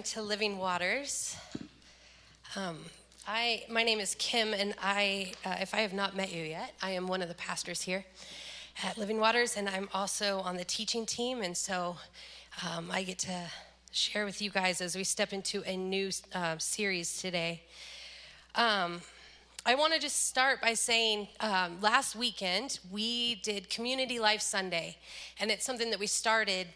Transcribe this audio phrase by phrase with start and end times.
[0.00, 1.36] welcome to Living Waters.
[2.56, 2.78] Um,
[3.28, 6.72] I, my name is Kim, and I, uh, if I have not met you yet,
[6.80, 8.06] I am one of the pastors here
[8.82, 11.98] at Living Waters, and I'm also on the teaching team, and so
[12.66, 13.42] um, I get to
[13.92, 17.60] share with you guys as we step into a new uh, series today.
[18.54, 19.02] Um,
[19.66, 24.96] I want to just start by saying um, last weekend we did Community Life Sunday,
[25.38, 26.68] and it's something that we started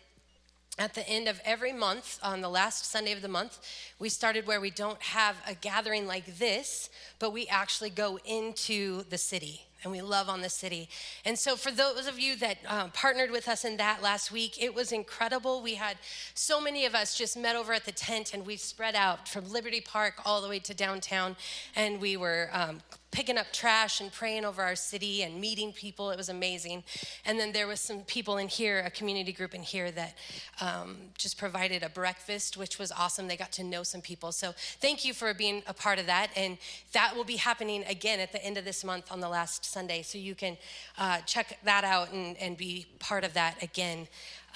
[0.78, 3.60] at the end of every month, on the last Sunday of the month,
[3.98, 9.04] we started where we don't have a gathering like this, but we actually go into
[9.04, 10.88] the city and we love on the city.
[11.24, 14.60] And so, for those of you that uh, partnered with us in that last week,
[14.60, 15.62] it was incredible.
[15.62, 15.98] We had
[16.34, 19.50] so many of us just met over at the tent and we spread out from
[19.50, 21.36] Liberty Park all the way to downtown,
[21.76, 22.80] and we were um,
[23.14, 26.10] picking up trash and praying over our city and meeting people.
[26.10, 26.82] It was amazing.
[27.24, 30.18] And then there was some people in here, a community group in here that
[30.60, 33.28] um, just provided a breakfast, which was awesome.
[33.28, 34.32] They got to know some people.
[34.32, 36.30] So thank you for being a part of that.
[36.36, 36.58] And
[36.92, 40.02] that will be happening again at the end of this month on the last Sunday.
[40.02, 40.56] So you can
[40.96, 44.06] uh, check that out and, and be part of that again.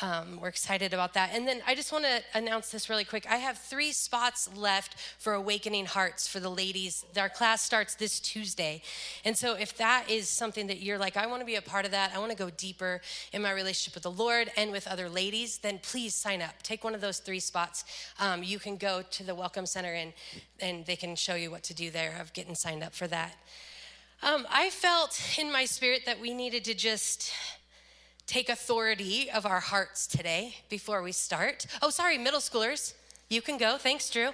[0.00, 1.30] Um, we're excited about that.
[1.32, 3.26] And then I just want to announce this really quick.
[3.28, 7.04] I have three spots left for Awakening Hearts for the ladies.
[7.16, 8.82] Our class starts this Tuesday.
[9.24, 11.84] And so if that is something that you're like, I want to be a part
[11.84, 13.00] of that, I want to go deeper
[13.32, 16.62] in my relationship with the Lord and with other ladies, then please sign up.
[16.62, 17.84] Take one of those three spots.
[18.20, 20.12] Um, you can go to the Welcome Center and,
[20.60, 23.34] and they can show you what to do there of getting signed up for that.
[24.20, 27.32] Um, I felt in my spirit that we needed to just
[28.26, 31.66] take authority of our hearts today before we start.
[31.82, 32.94] Oh, sorry, middle schoolers,
[33.28, 33.78] you can go.
[33.78, 34.30] Thanks, Drew.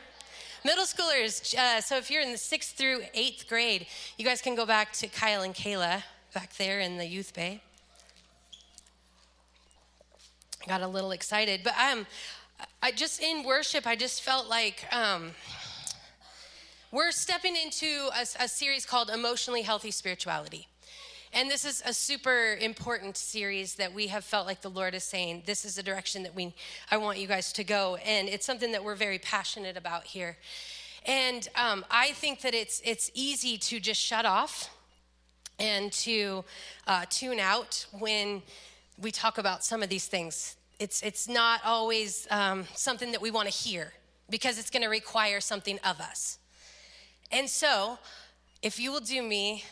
[0.64, 3.86] Middle schoolers, uh, so if you're in the sixth through eighth grade,
[4.16, 7.60] you guys can go back to Kyle and Kayla back there in the youth bay.
[10.62, 12.06] I got a little excited, but um,
[12.82, 15.32] I just in worship, I just felt like um,
[16.94, 20.68] we're stepping into a, a series called Emotionally Healthy Spirituality.
[21.32, 25.02] And this is a super important series that we have felt like the Lord is
[25.02, 26.54] saying, this is the direction that we
[26.92, 27.96] I want you guys to go.
[27.96, 30.36] And it's something that we're very passionate about here.
[31.04, 34.70] And um, I think that it's it's easy to just shut off
[35.58, 36.44] and to
[36.86, 38.40] uh, tune out when
[39.02, 40.54] we talk about some of these things.
[40.78, 43.94] It's it's not always um, something that we want to hear
[44.30, 46.38] because it's going to require something of us.
[47.34, 47.98] And so,
[48.62, 49.64] if you will do me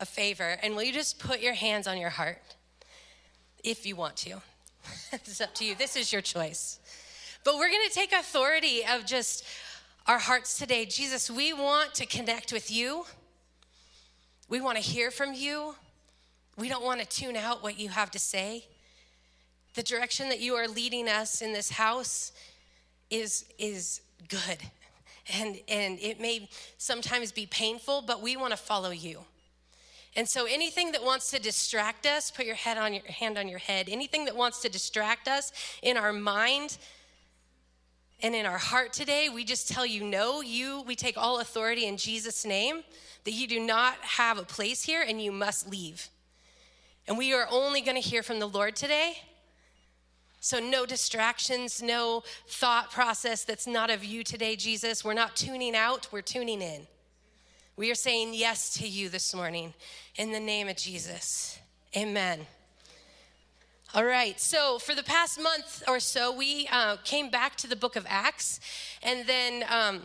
[0.00, 2.40] a favor and will you just put your hands on your heart
[3.62, 4.40] if you want to?
[5.12, 5.74] it's up to you.
[5.74, 6.80] This is your choice.
[7.44, 9.44] But we're going to take authority of just
[10.06, 10.86] our hearts today.
[10.86, 13.04] Jesus, we want to connect with you.
[14.48, 15.74] We want to hear from you.
[16.56, 18.64] We don't want to tune out what you have to say.
[19.74, 22.32] The direction that you are leading us in this house
[23.10, 24.58] is, is good.
[25.32, 26.48] And, and it may
[26.78, 29.20] sometimes be painful, but we want to follow you.
[30.16, 33.48] And so anything that wants to distract us, put your head on your hand on
[33.48, 33.88] your head.
[33.88, 35.52] Anything that wants to distract us
[35.82, 36.78] in our mind
[38.22, 40.40] and in our heart today, we just tell you no.
[40.40, 42.82] You we take all authority in Jesus name
[43.24, 46.08] that you do not have a place here and you must leave.
[47.06, 49.14] And we are only going to hear from the Lord today.
[50.42, 55.04] So, no distractions, no thought process that's not of you today, Jesus.
[55.04, 56.86] We're not tuning out, we're tuning in.
[57.76, 59.74] We are saying yes to you this morning
[60.16, 61.58] in the name of Jesus.
[61.94, 62.46] Amen.
[63.92, 67.76] All right, so for the past month or so, we uh, came back to the
[67.76, 68.60] book of Acts,
[69.02, 70.02] and then um,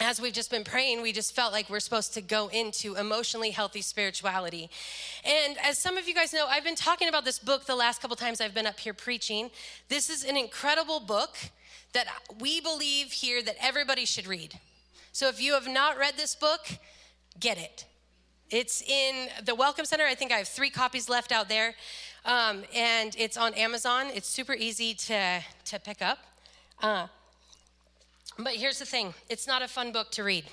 [0.00, 3.50] as we've just been praying, we just felt like we're supposed to go into emotionally
[3.50, 4.70] healthy spirituality.
[5.24, 8.00] And as some of you guys know, I've been talking about this book the last
[8.00, 9.50] couple times I've been up here preaching.
[9.88, 11.36] This is an incredible book
[11.94, 12.06] that
[12.40, 14.58] we believe here that everybody should read.
[15.12, 16.66] So if you have not read this book,
[17.40, 17.84] get it.
[18.50, 20.04] It's in the Welcome Center.
[20.04, 21.74] I think I have three copies left out there.
[22.24, 24.06] Um, and it's on Amazon.
[24.14, 26.18] It's super easy to, to pick up.
[26.80, 27.08] Uh,
[28.38, 30.44] but here's the thing it's not a fun book to read.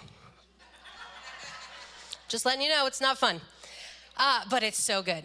[2.28, 3.40] Just letting you know, it's not fun.
[4.18, 5.24] Uh, but it's so good.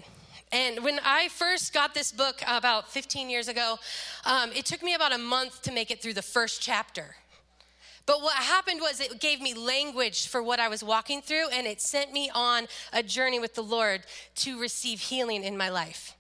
[0.53, 3.79] And when I first got this book about 15 years ago,
[4.25, 7.17] um, it took me about a month to make it through the first chapter.
[8.05, 11.67] But what happened was it gave me language for what I was walking through, and
[11.67, 14.03] it sent me on a journey with the Lord
[14.37, 16.17] to receive healing in my life.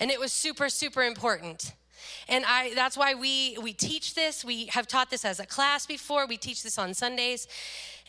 [0.00, 1.72] And it was super, super important.
[2.28, 4.44] And I, that's why we, we teach this.
[4.44, 6.26] We have taught this as a class before.
[6.26, 7.48] We teach this on Sundays.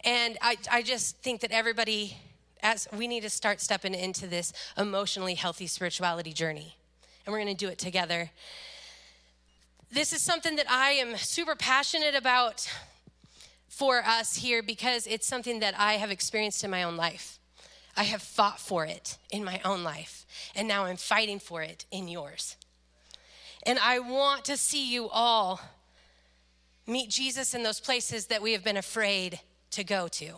[0.04, 2.18] And I, I just think that everybody,
[2.62, 6.76] as we need to start stepping into this emotionally healthy spirituality journey.
[7.26, 8.30] And we're going to do it together
[9.94, 12.68] this is something that I am super passionate about
[13.68, 17.38] for us here because it's something that I have experienced in my own life.
[17.96, 20.26] I have fought for it in my own life,
[20.56, 22.56] and now I'm fighting for it in yours.
[23.66, 25.62] And I want to see you all
[26.86, 29.40] meet Jesus in those places that we have been afraid
[29.72, 30.34] to go to.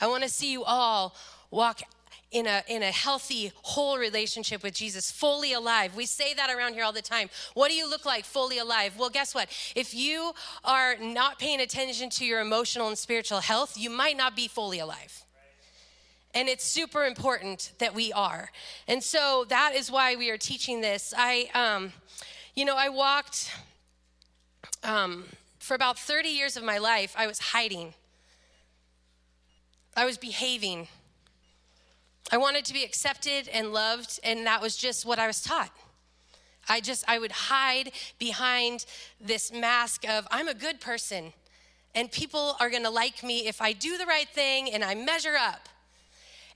[0.00, 1.14] I want to see you all
[1.50, 1.82] walk
[2.30, 5.94] in a, in a healthy, whole relationship with Jesus, fully alive.
[5.94, 7.28] We say that around here all the time.
[7.54, 8.94] What do you look like fully alive?
[8.98, 9.48] Well, guess what?
[9.76, 10.32] If you
[10.64, 14.78] are not paying attention to your emotional and spiritual health, you might not be fully
[14.78, 15.21] alive.
[16.34, 18.50] And it's super important that we are.
[18.88, 21.12] And so that is why we are teaching this.
[21.16, 21.92] I, um,
[22.54, 23.52] you know, I walked
[24.82, 25.24] um,
[25.58, 27.94] for about 30 years of my life, I was hiding,
[29.96, 30.88] I was behaving
[32.30, 35.70] I wanted to be accepted and loved, and that was just what I was taught.
[36.66, 38.86] I just, I would hide behind
[39.20, 41.34] this mask of, I'm a good person,
[41.94, 45.36] and people are gonna like me if I do the right thing and I measure
[45.38, 45.68] up.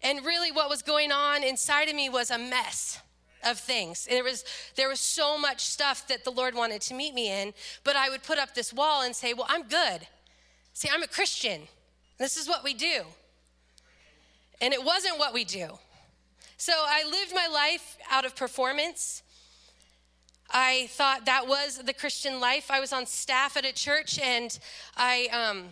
[0.02, 3.00] And really, what was going on inside of me was a mess
[3.44, 4.06] of things.
[4.06, 4.44] There was,
[4.74, 7.54] there was so much stuff that the Lord wanted to meet me in,
[7.84, 10.06] but I would put up this wall and say, Well, I'm good.
[10.72, 11.62] See, I'm a Christian.
[12.18, 13.02] This is what we do.
[14.60, 15.78] And it wasn't what we do.
[16.56, 19.22] So I lived my life out of performance.
[20.50, 22.70] I thought that was the Christian life.
[22.70, 24.58] I was on staff at a church and
[24.96, 25.64] I, um,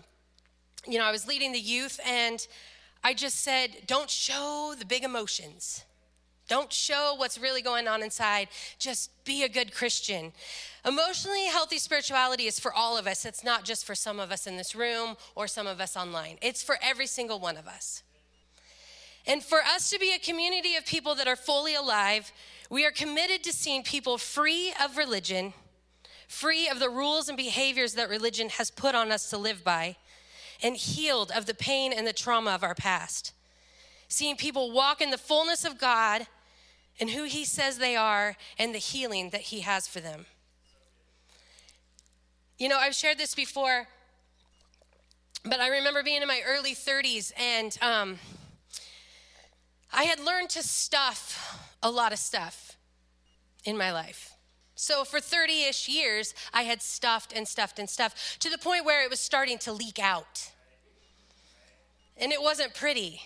[0.87, 2.47] you know, I was leading the youth and
[3.05, 5.85] I just said, don't show the big emotions.
[6.49, 8.49] Don't show what's really going on inside.
[8.79, 10.33] Just be a good Christian.
[10.87, 13.27] Emotionally healthy spirituality is for all of us.
[13.27, 16.39] It's not just for some of us in this room or some of us online,
[16.41, 18.03] it's for every single one of us.
[19.27, 22.31] And for us to be a community of people that are fully alive,
[22.69, 25.55] we are committed to seeing people free of religion,
[26.29, 29.97] free of the rules and behaviors that religion has put on us to live by,
[30.63, 33.33] and healed of the pain and the trauma of our past.
[34.09, 36.27] Seeing people walk in the fullness of God
[37.01, 40.27] and who He says they are and the healing that He has for them.
[42.59, 43.89] You know, I've shared this before,
[45.45, 48.19] but I remember being in my early 30s and, um,
[49.97, 52.77] I had learned to stuff a lot of stuff
[53.65, 54.34] in my life.
[54.75, 58.85] So for 30 ish years, I had stuffed and stuffed and stuffed to the point
[58.85, 60.51] where it was starting to leak out.
[62.17, 63.23] And it wasn't pretty.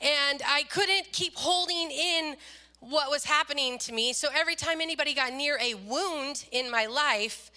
[0.00, 2.36] And I couldn't keep holding in
[2.80, 4.12] what was happening to me.
[4.12, 7.50] So every time anybody got near a wound in my life,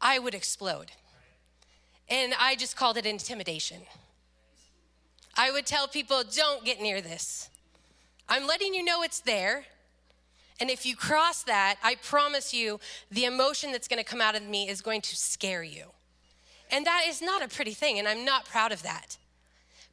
[0.00, 0.92] I would explode.
[2.08, 3.80] And I just called it intimidation.
[5.34, 7.48] I would tell people, don't get near this.
[8.28, 9.64] I'm letting you know it's there.
[10.62, 12.78] And if you cross that, I promise you,
[13.10, 15.86] the emotion that's gonna come out of me is going to scare you.
[16.70, 19.18] And that is not a pretty thing, and I'm not proud of that.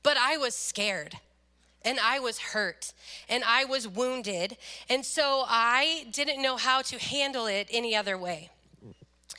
[0.03, 1.17] But I was scared,
[1.83, 2.93] and I was hurt,
[3.27, 4.57] and I was wounded,
[4.87, 8.51] and so I didn't know how to handle it any other way.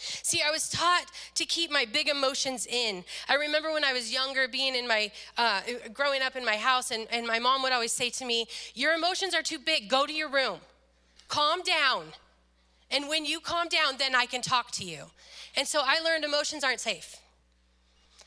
[0.00, 1.04] See, I was taught
[1.36, 3.04] to keep my big emotions in.
[3.28, 5.60] I remember when I was younger, being in my, uh,
[5.94, 8.94] growing up in my house, and, and my mom would always say to me, Your
[8.94, 10.58] emotions are too big, go to your room,
[11.30, 12.04] calm down.
[12.90, 15.04] And when you calm down, then I can talk to you.
[15.56, 17.16] And so I learned emotions aren't safe.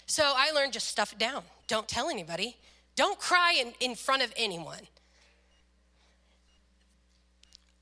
[0.07, 1.43] So I learned just stuff it down.
[1.67, 2.57] Don't tell anybody.
[2.95, 4.87] Don't cry in, in front of anyone.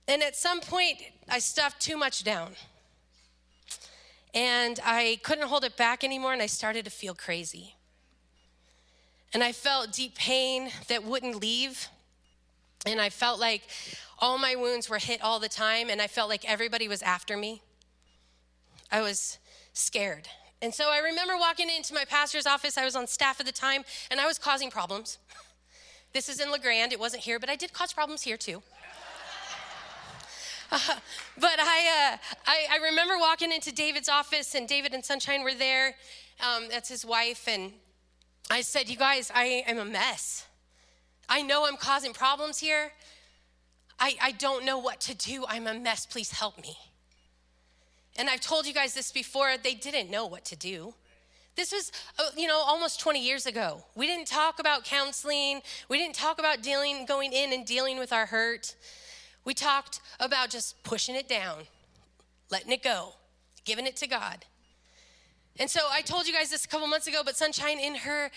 [0.08, 0.98] And at some point,
[1.30, 2.51] I stuffed too much down.
[4.34, 7.75] And I couldn't hold it back anymore, and I started to feel crazy.
[9.34, 11.88] And I felt deep pain that wouldn't leave.
[12.86, 13.63] And I felt like
[14.22, 17.36] all my wounds were hit all the time, and I felt like everybody was after
[17.36, 17.63] me.
[18.92, 19.40] I was
[19.74, 20.28] scared.
[20.62, 22.78] And so I remember walking into my pastor's office.
[22.78, 25.18] I was on staff at the time, and I was causing problems.
[26.13, 26.92] This is in La Grande.
[26.92, 28.62] It wasn't here, but I did cause problems here too.
[30.74, 30.80] Uh,
[31.38, 35.54] but I, uh, I, I, remember walking into David's office, and David and Sunshine were
[35.54, 35.96] there.
[36.40, 37.46] Um, that's his wife.
[37.46, 37.74] And
[38.50, 40.46] I said, You guys, I am a mess.
[41.28, 42.94] I know I'm causing problems here.
[44.01, 45.46] I, I don't know what to do.
[45.48, 46.08] I'm a mess.
[46.08, 46.75] Please help me.
[48.17, 50.96] And I've told you guys this before, they didn't know what to do.
[51.55, 53.84] This was, uh, you know, almost 20 years ago.
[53.96, 55.62] We didn't talk about counseling.
[55.88, 58.75] We didn't talk about dealing, going in and dealing with our hurt.
[59.46, 61.60] We talked about just pushing it down,
[62.50, 63.13] letting it go,
[63.65, 64.46] giving it to God.
[65.60, 68.31] And so I told you guys this a couple months ago, but Sunshine, in her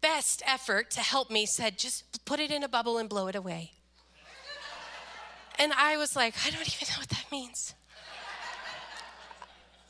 [0.00, 3.36] best effort to help me, said, just put it in a bubble and blow it
[3.36, 3.72] away.
[5.58, 7.74] And I was like, I don't even know what that means.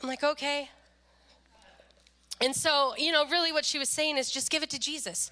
[0.01, 0.69] I'm like, okay.
[2.41, 5.31] And so, you know, really what she was saying is just give it to Jesus.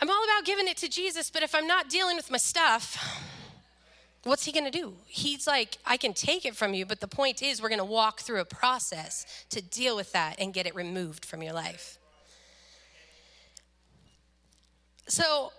[0.00, 3.22] I'm all about giving it to Jesus, but if I'm not dealing with my stuff,
[4.24, 4.94] what's he going to do?
[5.06, 7.84] He's like, I can take it from you, but the point is, we're going to
[7.84, 11.98] walk through a process to deal with that and get it removed from your life.
[15.06, 15.52] So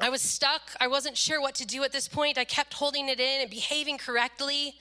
[0.00, 0.72] I was stuck.
[0.80, 2.36] I wasn't sure what to do at this point.
[2.36, 4.74] I kept holding it in and behaving correctly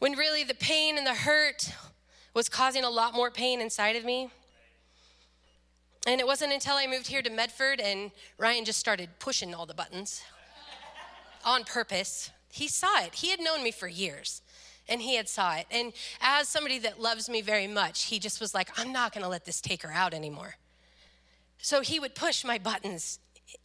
[0.00, 1.72] when really the pain and the hurt
[2.34, 4.30] was causing a lot more pain inside of me.
[6.06, 9.64] And it wasn't until I moved here to Medford and Ryan just started pushing all
[9.64, 10.22] the buttons
[11.44, 12.30] on purpose.
[12.52, 13.14] He saw it.
[13.14, 14.42] He had known me for years
[14.88, 15.66] and he had saw it.
[15.70, 19.22] And as somebody that loves me very much, he just was like, I'm not going
[19.22, 20.56] to let this take her out anymore.
[21.58, 23.18] So he would push my buttons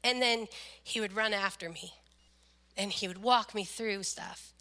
[0.04, 0.48] and then
[0.84, 1.94] he would run after me
[2.78, 4.54] and he would walk me through stuff.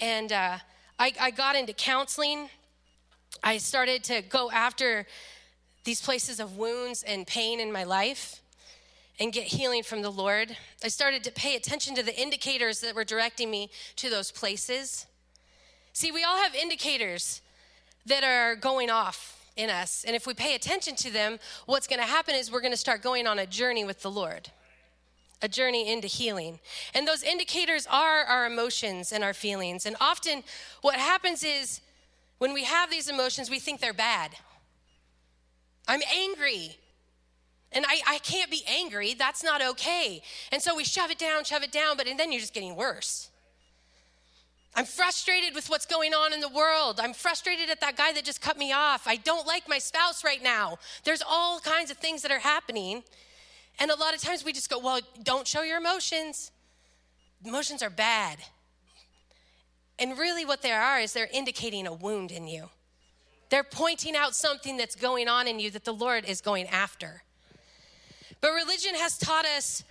[0.00, 0.58] And uh,
[0.98, 2.48] I, I got into counseling.
[3.42, 5.06] I started to go after
[5.84, 8.40] these places of wounds and pain in my life
[9.18, 10.56] and get healing from the Lord.
[10.84, 15.06] I started to pay attention to the indicators that were directing me to those places.
[15.92, 17.40] See, we all have indicators
[18.04, 20.04] that are going off in us.
[20.06, 22.76] And if we pay attention to them, what's going to happen is we're going to
[22.76, 24.50] start going on a journey with the Lord,
[25.42, 26.58] a journey into healing.
[26.94, 29.86] And those indicators are our emotions and our feelings.
[29.86, 30.42] And often
[30.80, 31.80] what happens is
[32.38, 34.32] when we have these emotions, we think they're bad.
[35.88, 36.76] I'm angry.
[37.72, 39.14] And I, I can't be angry.
[39.14, 40.22] That's not okay.
[40.52, 42.76] And so we shove it down, shove it down, but and then you're just getting
[42.76, 43.30] worse.
[44.74, 47.00] I'm frustrated with what's going on in the world.
[47.00, 49.06] I'm frustrated at that guy that just cut me off.
[49.06, 50.78] I don't like my spouse right now.
[51.04, 53.02] There's all kinds of things that are happening.
[53.78, 56.50] And a lot of times we just go, well, don't show your emotions.
[57.44, 58.38] Emotions are bad.
[59.98, 62.68] And really, what they are is they're indicating a wound in you.
[63.48, 67.22] They're pointing out something that's going on in you that the Lord is going after.
[68.40, 69.84] But religion has taught us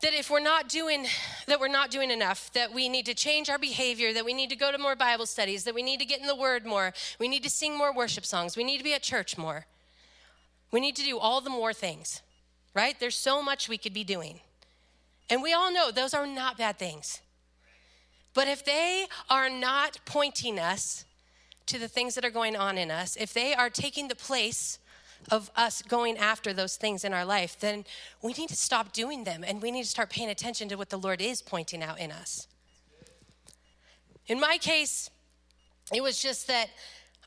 [0.00, 1.06] that if we're not doing
[1.46, 4.48] that we're not doing enough that we need to change our behavior that we need
[4.50, 6.92] to go to more bible studies that we need to get in the word more
[7.18, 9.66] we need to sing more worship songs we need to be at church more
[10.70, 12.22] we need to do all the more things
[12.74, 14.40] right there's so much we could be doing
[15.30, 17.20] and we all know those are not bad things
[18.34, 21.04] but if they are not pointing us
[21.66, 24.78] to the things that are going on in us, if they are taking the place
[25.30, 27.84] of us going after those things in our life, then
[28.22, 30.88] we need to stop doing them and we need to start paying attention to what
[30.88, 32.46] the Lord is pointing out in us.
[34.28, 35.10] In my case,
[35.92, 36.68] it was just that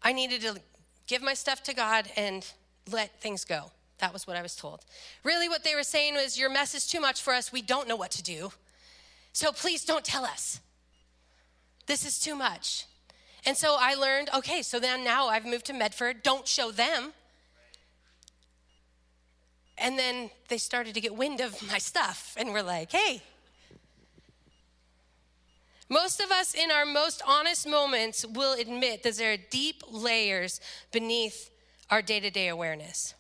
[0.02, 0.62] I needed to
[1.08, 2.50] give my stuff to God and
[2.92, 3.72] let things go.
[4.01, 4.81] That was what I was told.
[5.24, 7.53] Really, what they were saying was, Your mess is too much for us.
[7.53, 8.51] We don't know what to do.
[9.31, 10.60] So please don't tell us.
[11.86, 12.86] This is too much.
[13.46, 17.13] And so I learned okay, so then now I've moved to Medford, don't show them.
[19.77, 23.22] And then they started to get wind of my stuff and we're like, hey.
[25.89, 30.62] Most of us in our most honest moments will admit that there are deep layers
[30.91, 31.50] beneath
[31.89, 33.15] our day to day awareness.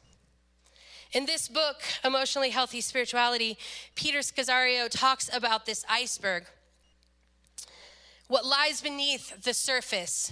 [1.13, 3.57] In this book, Emotionally Healthy Spirituality,
[3.95, 6.45] Peter Scazzero talks about this iceberg
[8.31, 10.31] what lies beneath the surface.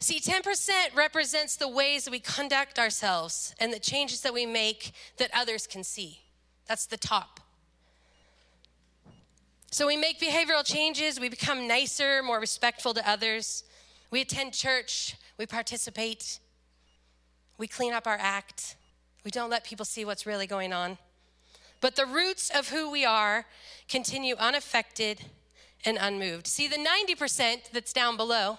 [0.00, 4.92] See, 10% represents the ways that we conduct ourselves and the changes that we make
[5.16, 6.20] that others can see.
[6.66, 7.40] That's the top.
[9.70, 13.64] So we make behavioral changes, we become nicer, more respectful to others.
[14.10, 16.38] We attend church, we participate,
[17.56, 18.76] we clean up our act,
[19.24, 20.98] we don't let people see what's really going on.
[21.80, 23.46] But the roots of who we are
[23.88, 25.22] continue unaffected
[25.84, 26.46] and unmoved.
[26.46, 28.58] See, the 90% that's down below,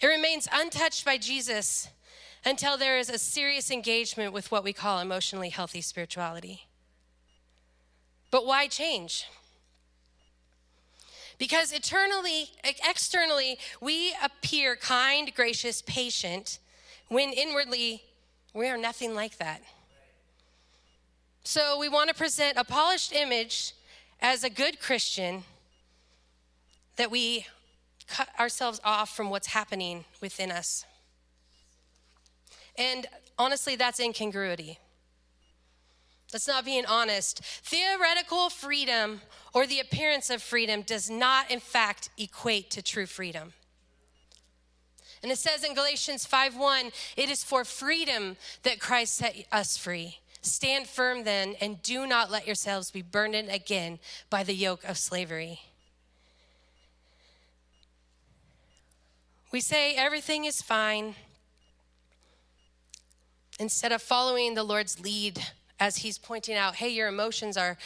[0.00, 1.88] it remains untouched by Jesus
[2.44, 6.66] until there is a serious engagement with what we call emotionally healthy spirituality.
[8.30, 9.26] But why change?
[11.38, 16.58] Because eternally, externally, we appear kind, gracious, patient,
[17.08, 18.02] when inwardly
[18.54, 19.62] we are nothing like that.
[21.42, 23.74] So we want to present a polished image
[24.20, 25.42] as a good Christian
[26.96, 27.46] that we
[28.06, 30.86] cut ourselves off from what's happening within us.
[32.76, 33.06] And
[33.38, 34.78] honestly, that's incongruity.
[36.32, 37.44] That's not being honest.
[37.44, 39.20] Theoretical freedom
[39.52, 43.52] or the appearance of freedom does not, in fact, equate to true freedom.
[45.24, 50.18] And it says in Galatians 5:1, it is for freedom that Christ set us free.
[50.42, 54.98] Stand firm then and do not let yourselves be burdened again by the yoke of
[54.98, 55.62] slavery.
[59.50, 61.14] We say everything is fine
[63.58, 65.42] instead of following the Lord's lead
[65.80, 67.78] as He's pointing out, hey, your emotions are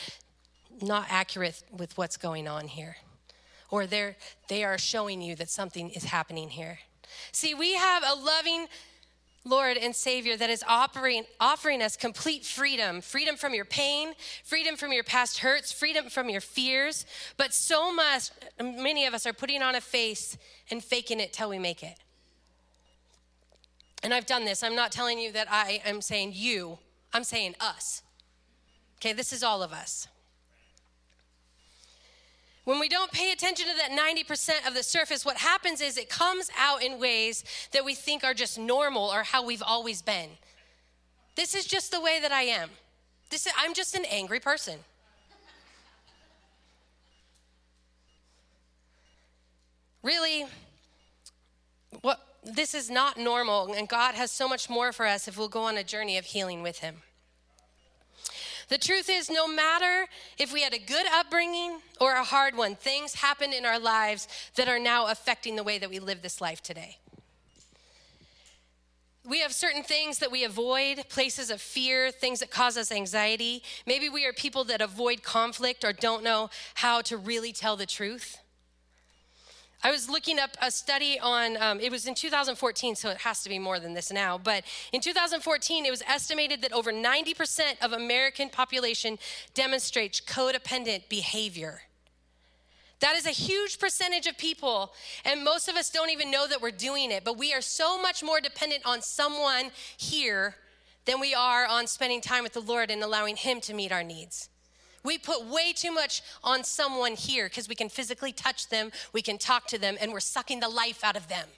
[0.83, 2.97] not accurate with what's going on here.
[3.71, 4.16] Or they're,
[4.49, 6.80] they are showing you that something is happening here.
[7.33, 8.67] See, we have a loving
[9.45, 14.12] Lord and Savior that is offering, offering us complete freedom freedom from your pain,
[14.45, 17.07] freedom from your past hurts, freedom from your fears.
[17.37, 20.37] But so much, many of us are putting on a face
[20.71, 21.99] and faking it till we make it.
[24.03, 24.62] And I've done this.
[24.62, 26.79] I'm not telling you that I am saying you,
[27.12, 28.03] I'm saying us.
[28.99, 30.09] Okay, this is all of us.
[32.68, 36.10] When we don't pay attention to that 90% of the surface, what happens is it
[36.10, 40.28] comes out in ways that we think are just normal or how we've always been.
[41.34, 42.68] This is just the way that I am.
[43.30, 44.80] This is, I'm just an angry person.
[50.02, 50.44] Really,
[52.02, 55.48] what this is not normal, and God has so much more for us if we'll
[55.48, 56.96] go on a journey of healing with Him.
[58.68, 60.06] The truth is, no matter
[60.38, 64.28] if we had a good upbringing or a hard one, things happen in our lives
[64.56, 66.98] that are now affecting the way that we live this life today.
[69.26, 73.62] We have certain things that we avoid, places of fear, things that cause us anxiety.
[73.87, 77.84] Maybe we are people that avoid conflict or don't know how to really tell the
[77.87, 78.38] truth.
[79.82, 83.42] I was looking up a study on, um, it was in 2014, so it has
[83.44, 84.37] to be more than this now.
[84.37, 89.18] But in 2014, it was estimated that over 90% of American population
[89.54, 91.82] demonstrates codependent behavior.
[93.00, 94.92] That is a huge percentage of people,
[95.24, 97.22] and most of us don't even know that we're doing it.
[97.22, 100.57] But we are so much more dependent on someone here
[101.05, 104.03] than we are on spending time with the Lord and allowing Him to meet our
[104.03, 104.48] needs.
[105.09, 109.23] We put way too much on someone here because we can physically touch them, we
[109.23, 111.49] can talk to them, and we're sucking the life out of them.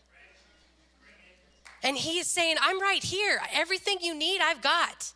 [1.83, 3.43] And he is saying, I'm right here.
[3.53, 5.15] Everything you need, I've got.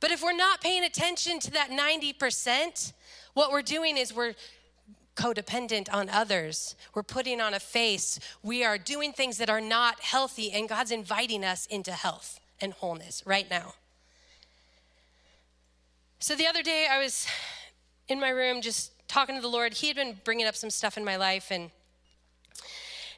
[0.00, 2.94] But if we're not paying attention to that 90%,
[3.34, 4.32] what we're doing is we're
[5.14, 6.74] codependent on others.
[6.94, 8.18] We're putting on a face.
[8.42, 12.72] We are doing things that are not healthy, and God's inviting us into health and
[12.72, 13.74] wholeness right now.
[16.20, 17.28] So the other day, I was
[18.08, 19.72] in my room just talking to the Lord.
[19.72, 21.70] He had been bringing up some stuff in my life, and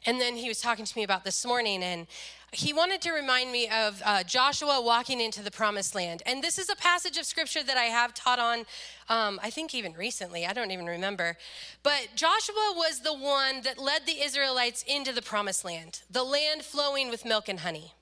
[0.05, 2.05] and then he was talking to me about this morning, and
[2.51, 6.21] he wanted to remind me of uh, Joshua walking into the promised land.
[6.27, 8.65] And this is a passage of scripture that I have taught on,
[9.09, 11.37] um, I think even recently, I don't even remember.
[11.81, 16.63] But Joshua was the one that led the Israelites into the promised land, the land
[16.63, 17.93] flowing with milk and honey.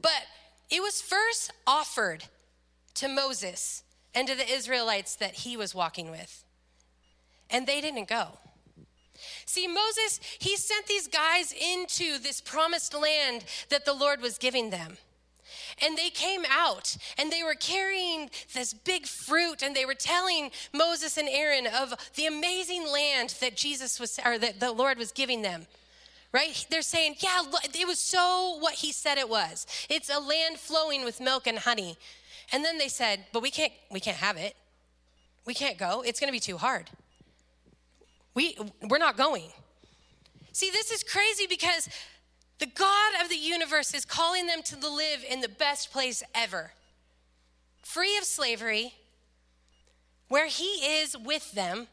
[0.00, 0.22] But
[0.70, 2.24] it was first offered
[2.94, 3.82] to Moses
[4.14, 6.44] and to the Israelites that he was walking with.
[7.48, 8.38] And they didn't go.
[9.44, 14.70] See, Moses, he sent these guys into this promised land that the Lord was giving
[14.70, 14.96] them.
[15.82, 20.50] And they came out and they were carrying this big fruit and they were telling
[20.72, 25.12] Moses and Aaron of the amazing land that Jesus was, or that the Lord was
[25.12, 25.66] giving them
[26.32, 26.64] right?
[26.70, 27.42] They're saying, yeah,
[27.74, 29.66] it was so what he said it was.
[29.88, 31.98] It's a land flowing with milk and honey.
[32.52, 34.56] And then they said, but we can't, we can't have it.
[35.46, 36.02] We can't go.
[36.02, 36.90] It's going to be too hard.
[38.34, 38.56] We,
[38.88, 39.50] we're not going.
[40.52, 41.88] See, this is crazy because
[42.58, 46.72] the God of the universe is calling them to live in the best place ever,
[47.82, 48.94] free of slavery,
[50.28, 51.88] where He is with them.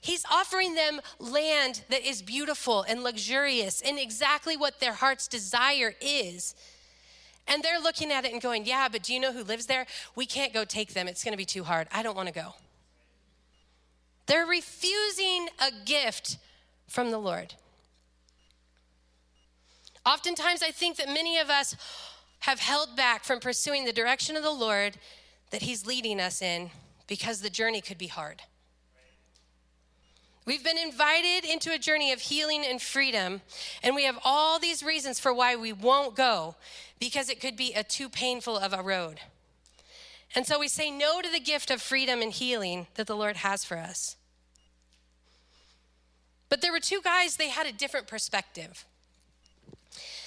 [0.00, 5.94] He's offering them land that is beautiful and luxurious and exactly what their heart's desire
[6.00, 6.56] is.
[7.46, 9.86] And they're looking at it and going, Yeah, but do you know who lives there?
[10.14, 11.08] We can't go take them.
[11.08, 11.88] It's going to be too hard.
[11.92, 12.54] I don't want to go.
[14.26, 16.38] They're refusing a gift
[16.86, 17.54] from the Lord.
[20.04, 21.76] Oftentimes, I think that many of us
[22.40, 24.96] have held back from pursuing the direction of the Lord
[25.50, 26.70] that He's leading us in
[27.06, 28.42] because the journey could be hard.
[30.44, 33.42] We've been invited into a journey of healing and freedom,
[33.82, 36.56] and we have all these reasons for why we won't go
[36.98, 39.20] because it could be a too painful of a road.
[40.34, 43.36] And so we say no to the gift of freedom and healing that the Lord
[43.38, 44.16] has for us.
[46.48, 48.84] But there were two guys, they had a different perspective.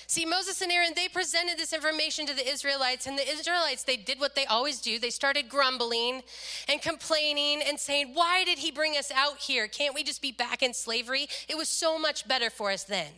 [0.08, 3.98] See, Moses and Aaron, they presented this information to the Israelites, and the Israelites, they
[3.98, 5.00] did what they always do.
[5.00, 6.22] They started grumbling
[6.70, 9.68] and complaining and saying, Why did he bring us out here?
[9.68, 11.28] Can't we just be back in slavery?
[11.50, 13.12] It was so much better for us then.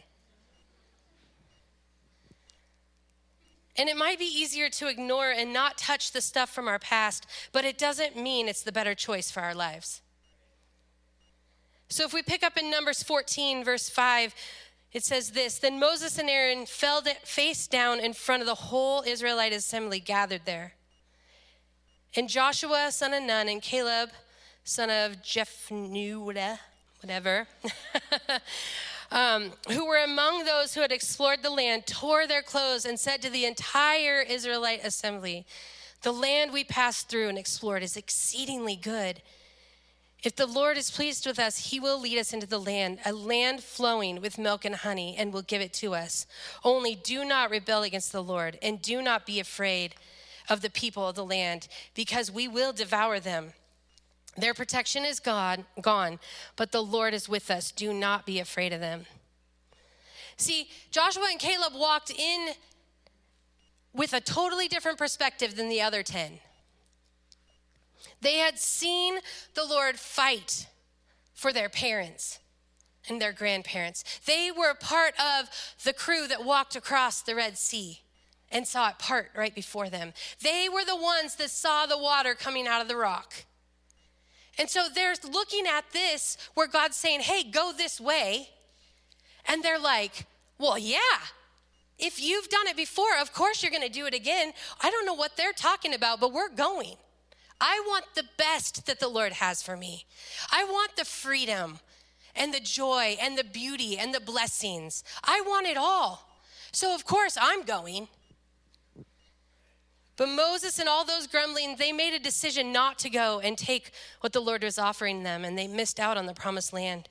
[3.78, 7.28] And it might be easier to ignore and not touch the stuff from our past,
[7.52, 10.02] but it doesn't mean it's the better choice for our lives.
[11.90, 14.34] So if we pick up in Numbers 14, verse 5,
[14.94, 19.04] It says this Then Moses and Aaron fell face down in front of the whole
[19.04, 20.74] Israelite assembly gathered there.
[22.16, 24.10] And Joshua, son of Nun, and Caleb,
[24.64, 26.58] son of Jephunneh,
[27.02, 27.48] whatever,
[29.12, 33.22] um, who were among those who had explored the land, tore their clothes and said
[33.22, 35.46] to the entire Israelite assembly,
[36.02, 39.22] The land we passed through and explored is exceedingly good.
[40.24, 43.14] If the Lord is pleased with us, he will lead us into the land, a
[43.14, 46.26] land flowing with milk and honey, and will give it to us.
[46.64, 49.96] Only do not rebel against the Lord, and do not be afraid
[50.50, 53.54] of the people of the land, because we will devour them.
[54.36, 56.20] Their protection is God, gone,
[56.56, 57.72] but the Lord is with us.
[57.72, 59.06] Do not be afraid of them.
[60.36, 62.50] See, Joshua and Caleb walked in
[63.94, 66.40] with a totally different perspective than the other 10.
[68.22, 69.20] They had seen
[69.54, 70.68] the Lord fight
[71.34, 72.40] for their parents
[73.08, 74.04] and their grandparents.
[74.26, 75.50] They were part of
[75.84, 78.02] the crew that walked across the Red Sea
[78.52, 80.14] and saw it part right before them.
[80.42, 83.34] They were the ones that saw the water coming out of the rock.
[84.58, 88.50] And so they're looking at this where God's saying, hey, go this way.
[89.46, 90.26] And they're like,
[90.58, 91.00] well, yeah.
[92.00, 94.54] If you've done it before, of course you're going to do it again.
[94.82, 96.96] I don't know what they're talking about, but we're going.
[97.60, 100.06] I want the best that the Lord has for me.
[100.52, 101.80] I want the freedom
[102.36, 105.04] and the joy and the beauty and the blessings.
[105.24, 106.28] I want it all.
[106.72, 108.08] So, of course, I'm going.
[110.18, 113.92] But Moses and all those grumblings, they made a decision not to go and take
[114.22, 117.08] what the Lord was offering them, and they missed out on the promised land.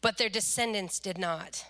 [0.00, 1.64] But their descendants did not.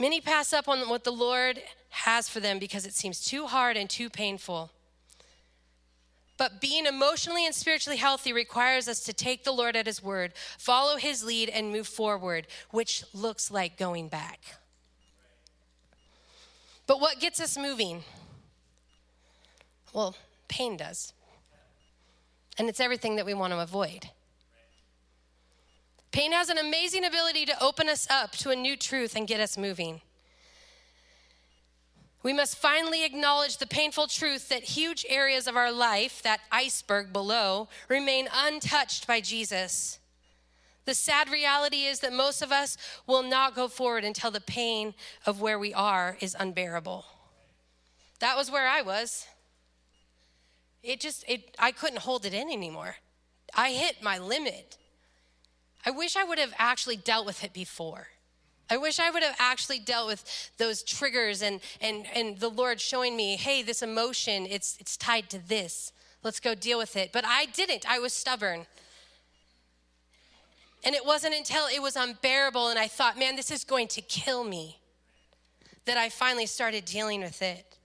[0.00, 3.76] Many pass up on what the Lord has for them because it seems too hard
[3.76, 4.72] and too painful.
[6.38, 10.32] But being emotionally and spiritually healthy requires us to take the Lord at His word,
[10.58, 14.40] follow His lead, and move forward, which looks like going back.
[16.86, 18.02] But what gets us moving?
[19.92, 20.16] Well,
[20.48, 21.12] pain does.
[22.58, 24.10] And it's everything that we want to avoid.
[26.10, 29.40] Pain has an amazing ability to open us up to a new truth and get
[29.40, 30.02] us moving.
[32.22, 37.12] We must finally acknowledge the painful truth that huge areas of our life, that iceberg
[37.12, 39.98] below, remain untouched by Jesus.
[40.84, 44.94] The sad reality is that most of us will not go forward until the pain
[45.26, 47.04] of where we are is unbearable.
[48.20, 49.26] That was where I was.
[50.82, 52.96] It just it I couldn't hold it in anymore.
[53.54, 54.78] I hit my limit.
[55.84, 58.08] I wish I would have actually dealt with it before.
[58.72, 62.80] I wish I would have actually dealt with those triggers and, and, and the Lord
[62.80, 65.92] showing me, hey, this emotion, it's, it's tied to this.
[66.22, 67.10] Let's go deal with it.
[67.12, 67.84] But I didn't.
[67.86, 68.64] I was stubborn.
[70.86, 74.00] And it wasn't until it was unbearable and I thought, man, this is going to
[74.00, 74.78] kill me,
[75.84, 77.76] that I finally started dealing with it.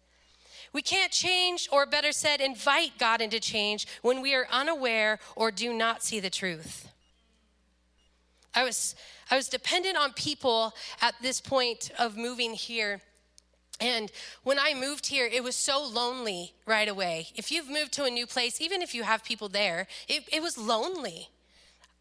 [0.71, 5.51] We can't change, or better said, invite God into change when we are unaware or
[5.51, 6.87] do not see the truth.
[8.55, 8.95] I was
[9.29, 13.01] I was dependent on people at this point of moving here.
[13.79, 14.11] And
[14.43, 17.27] when I moved here, it was so lonely right away.
[17.35, 20.41] If you've moved to a new place, even if you have people there, it, it
[20.41, 21.29] was lonely.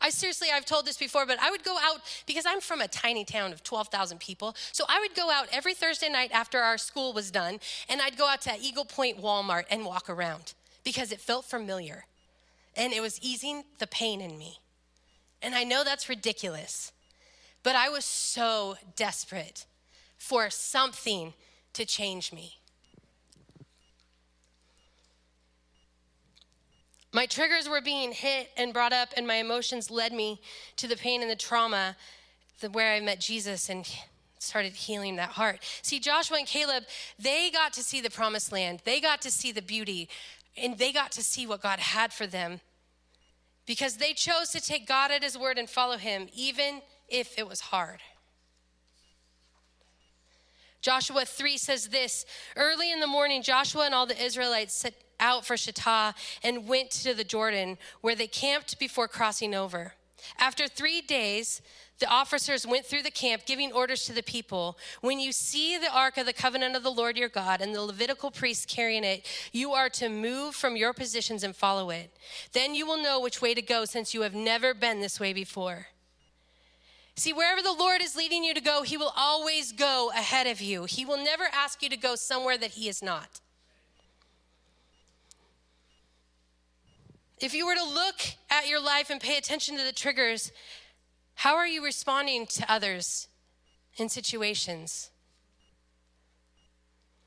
[0.00, 2.88] I seriously, I've told this before, but I would go out because I'm from a
[2.88, 4.54] tiny town of 12,000 people.
[4.72, 8.16] So I would go out every Thursday night after our school was done, and I'd
[8.16, 12.04] go out to Eagle Point Walmart and walk around because it felt familiar
[12.76, 14.58] and it was easing the pain in me.
[15.42, 16.92] And I know that's ridiculous,
[17.66, 19.66] but I was so desperate
[20.18, 21.35] for something
[21.72, 22.61] to change me.
[27.12, 30.40] My triggers were being hit and brought up, and my emotions led me
[30.76, 31.96] to the pain and the trauma
[32.70, 33.85] where I met Jesus and
[34.38, 35.59] started healing that heart.
[35.83, 36.85] See, Joshua and Caleb,
[37.18, 40.09] they got to see the promised land, they got to see the beauty,
[40.57, 42.61] and they got to see what God had for them
[43.66, 47.49] because they chose to take God at His word and follow Him, even if it
[47.49, 48.01] was hard.
[50.81, 55.45] Joshua 3 says this Early in the morning, Joshua and all the Israelites set out
[55.45, 59.95] for Shittah and went to the Jordan, where they camped before crossing over.
[60.38, 61.61] After three days,
[61.99, 65.92] the officers went through the camp giving orders to the people When you see the
[65.92, 69.27] ark of the covenant of the Lord your God and the Levitical priests carrying it,
[69.53, 72.11] you are to move from your positions and follow it.
[72.53, 75.33] Then you will know which way to go since you have never been this way
[75.33, 75.88] before.
[77.18, 80.61] See, wherever the Lord is leading you to go, He will always go ahead of
[80.61, 80.85] you.
[80.85, 83.40] He will never ask you to go somewhere that He is not.
[87.40, 88.16] If you were to look
[88.50, 90.52] at your life and pay attention to the triggers,
[91.35, 93.29] how are you responding to others
[93.96, 95.11] in situations?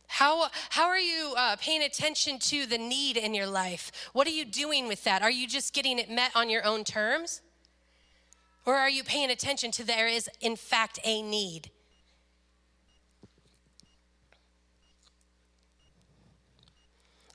[0.08, 3.92] How, how are you uh, paying attention to the need in your life?
[4.14, 5.22] What are you doing with that?
[5.22, 7.42] Are you just getting it met on your own terms?
[8.66, 11.72] Or are you paying attention to there is, in fact, a need?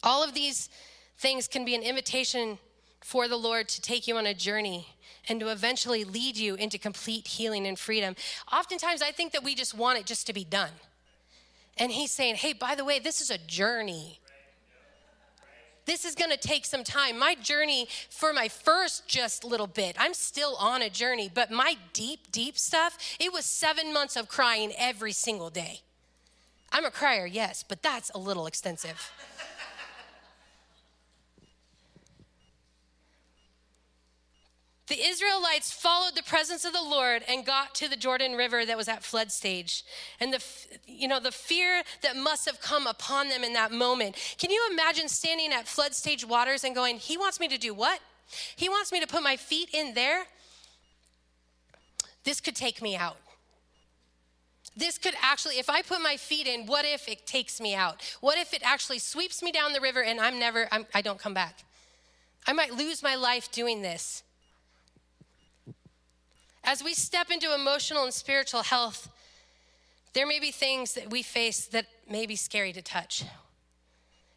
[0.03, 0.69] All of these
[1.19, 2.59] things can be an invitation
[3.01, 4.87] for the Lord to take you on a journey
[5.29, 8.15] and to eventually lead you into complete healing and freedom.
[8.53, 10.71] Oftentimes, I think that we just want it just to be done.
[11.79, 14.21] And He's saying, hey, by the way, this is a journey.
[15.87, 17.19] This is gonna take some time.
[17.19, 21.77] My journey for my first just little bit, I'm still on a journey, but my
[21.93, 25.81] deep, deep stuff, it was seven months of crying every single day.
[26.73, 29.13] I'm a crier, yes, but that's a little extensive.
[34.87, 38.77] The Israelites followed the presence of the Lord and got to the Jordan River that
[38.77, 39.83] was at flood stage.
[40.21, 40.45] And the
[40.87, 44.17] you know the fear that must have come upon them in that moment.
[44.37, 47.73] Can you imagine standing at flood stage waters and going, "He wants me to do
[47.73, 48.01] what?
[48.57, 50.27] He wants me to put my feet in there?
[52.25, 53.17] This could take me out."
[54.77, 58.03] This could actually, if I put my feet in, what if it takes me out?
[58.21, 61.19] What if it actually sweeps me down the river and I'm never, I'm, I don't
[61.19, 61.61] come back?
[62.45, 64.25] I might lose my life doing this.
[66.65, 69.11] As we step into emotional and spiritual health,
[70.15, 73.25] there may be things that we face that may be scary to touch.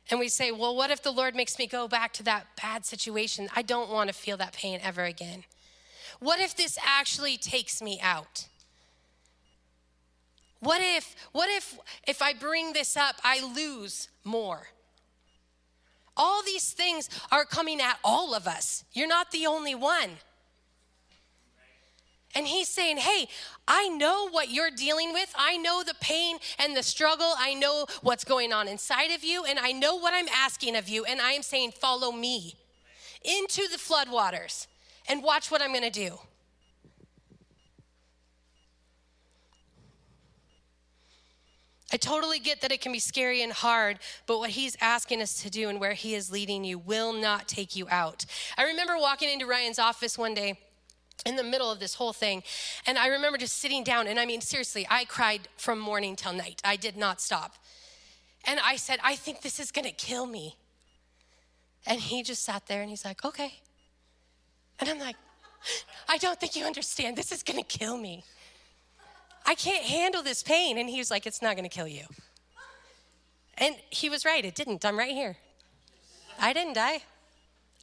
[0.09, 2.85] And we say, well, what if the Lord makes me go back to that bad
[2.85, 3.49] situation?
[3.55, 5.43] I don't want to feel that pain ever again.
[6.19, 8.47] What if this actually takes me out?
[10.59, 14.67] What if, what if, if I bring this up, I lose more?
[16.15, 18.83] All these things are coming at all of us.
[18.93, 20.09] You're not the only one.
[22.37, 23.27] And he's saying, Hey,
[23.67, 25.33] I know what you're dealing with.
[25.35, 27.33] I know the pain and the struggle.
[27.35, 29.43] I know what's going on inside of you.
[29.43, 31.03] And I know what I'm asking of you.
[31.03, 32.53] And I am saying, Follow me
[33.23, 34.67] into the floodwaters
[35.09, 36.19] and watch what I'm going to do.
[41.91, 43.97] I totally get that it can be scary and hard,
[44.27, 47.47] but what he's asking us to do and where he is leading you will not
[47.47, 48.25] take you out.
[48.57, 50.59] I remember walking into Ryan's office one day
[51.25, 52.43] in the middle of this whole thing.
[52.85, 56.33] And I remember just sitting down, and I mean, seriously, I cried from morning till
[56.33, 56.61] night.
[56.63, 57.55] I did not stop.
[58.45, 60.55] And I said, I think this is gonna kill me.
[61.85, 63.53] And he just sat there and he's like, okay.
[64.79, 65.15] And I'm like,
[66.07, 67.17] I don't think you understand.
[67.17, 68.23] This is gonna kill me.
[69.45, 70.77] I can't handle this pain.
[70.77, 72.05] And he was like, it's not gonna kill you.
[73.57, 74.85] And he was right, it didn't.
[74.85, 75.37] I'm right here.
[76.39, 77.01] I didn't die.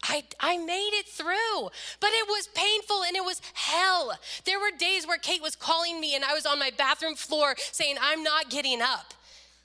[0.05, 4.12] I, I made it through, but it was painful and it was hell.
[4.45, 7.55] There were days where Kate was calling me and I was on my bathroom floor
[7.73, 9.14] saying, I'm not getting up.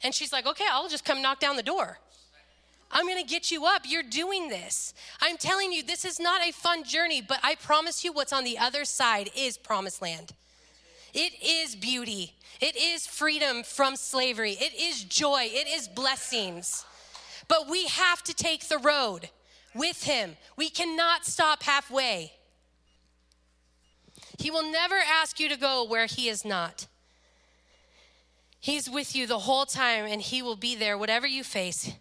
[0.02, 1.99] And she's like, okay, I'll just come knock down the door.
[2.91, 3.84] I'm gonna get you up.
[3.88, 4.93] You're doing this.
[5.21, 8.45] I'm telling you, this is not a fun journey, but I promise you, what's on
[8.45, 10.34] the other side is promised land.
[11.13, 16.86] It is beauty, it is freedom from slavery, it is joy, it is blessings.
[17.47, 19.30] But we have to take the road
[19.73, 20.36] with Him.
[20.55, 22.34] We cannot stop halfway.
[24.38, 26.88] He will never ask you to go where He is not.
[28.60, 31.93] He's with you the whole time and He will be there, whatever you face.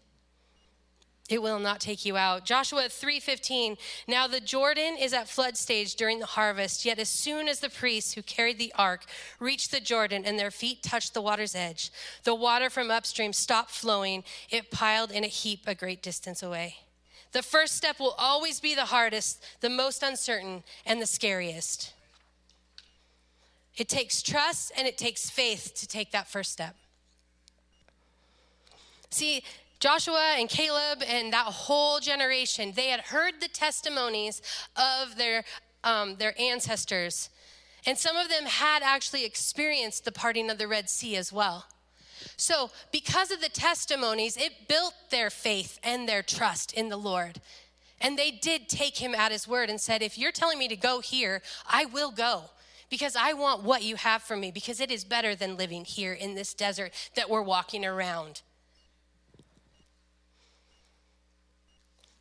[1.28, 2.46] It will not take you out.
[2.46, 3.76] Joshua 3:15
[4.07, 7.68] Now the Jordan is at flood stage during the harvest yet as soon as the
[7.68, 9.04] priests who carried the ark
[9.38, 11.90] reached the Jordan and their feet touched the water's edge
[12.24, 16.76] the water from upstream stopped flowing it piled in a heap a great distance away
[17.32, 21.92] the first step will always be the hardest, the most uncertain, and the scariest.
[23.76, 26.74] It takes trust and it takes faith to take that first step.
[29.10, 29.42] See,
[29.80, 34.42] Joshua and Caleb and that whole generation, they had heard the testimonies
[34.76, 35.44] of their,
[35.84, 37.30] um, their ancestors.
[37.86, 41.66] And some of them had actually experienced the parting of the Red Sea as well.
[42.37, 47.40] So, because of the testimonies, it built their faith and their trust in the Lord.
[48.00, 50.76] And they did take him at his word and said, If you're telling me to
[50.76, 52.44] go here, I will go
[52.90, 56.12] because I want what you have for me because it is better than living here
[56.12, 58.42] in this desert that we're walking around.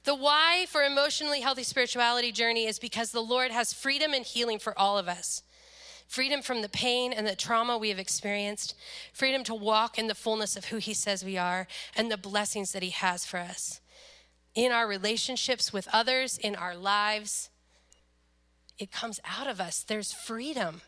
[0.03, 4.57] The why for emotionally healthy spirituality journey is because the Lord has freedom and healing
[4.57, 5.43] for all of us
[6.07, 8.75] freedom from the pain and the trauma we have experienced,
[9.13, 12.71] freedom to walk in the fullness of who He says we are, and the blessings
[12.71, 13.81] that He has for us.
[14.55, 17.49] In our relationships with others, in our lives,
[18.79, 19.83] it comes out of us.
[19.83, 20.81] There's freedom.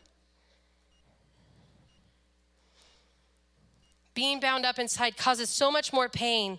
[4.20, 6.58] being bound up inside causes so much more pain.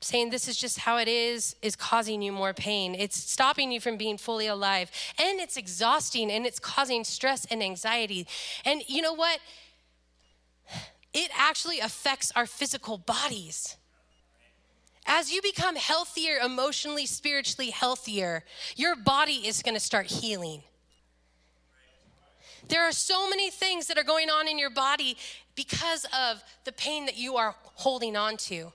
[0.00, 2.94] Saying this is just how it is is causing you more pain.
[2.94, 4.90] It's stopping you from being fully alive.
[5.18, 8.26] And it's exhausting and it's causing stress and anxiety.
[8.64, 9.40] And you know what?
[11.12, 13.76] It actually affects our physical bodies.
[15.04, 18.44] As you become healthier, emotionally, spiritually healthier,
[18.76, 20.62] your body is going to start healing.
[22.68, 25.16] There are so many things that are going on in your body
[25.54, 28.72] because of the pain that you are holding on to.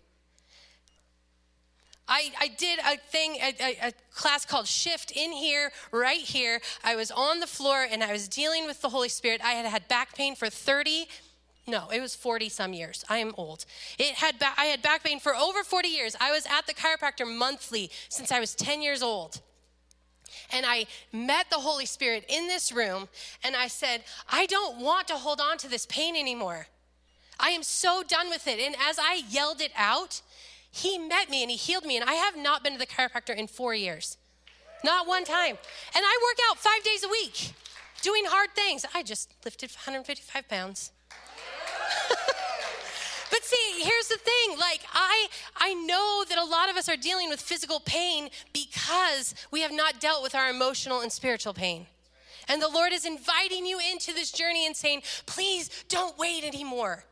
[2.07, 6.59] I, I did a thing, a, a, class called Shift in here, right here.
[6.83, 9.41] I was on the floor and I was dealing with the Holy Spirit.
[9.43, 11.07] I had had back pain for 30,
[11.65, 13.05] no, it was 40 some years.
[13.07, 13.63] I am old.
[13.97, 16.13] It had ba- I had back pain for over 40 years.
[16.19, 19.39] I was at the chiropractor monthly since I was 10 years old
[20.51, 23.07] and I met the Holy Spirit in this room,
[23.43, 26.67] and I said, I don't want to hold on to this pain anymore.
[27.39, 28.59] I am so done with it.
[28.59, 30.21] And as I yelled it out,
[30.73, 31.95] he met me and he healed me.
[31.97, 34.17] And I have not been to the chiropractor in four years,
[34.83, 35.55] not one time.
[35.95, 37.53] And I work out five days a week
[38.01, 38.83] doing hard things.
[38.93, 40.91] I just lifted 155 pounds.
[43.31, 44.59] But see, here's the thing.
[44.59, 49.33] Like I I know that a lot of us are dealing with physical pain because
[49.49, 51.87] we have not dealt with our emotional and spiritual pain.
[52.47, 57.05] And the Lord is inviting you into this journey and saying, "Please don't wait anymore."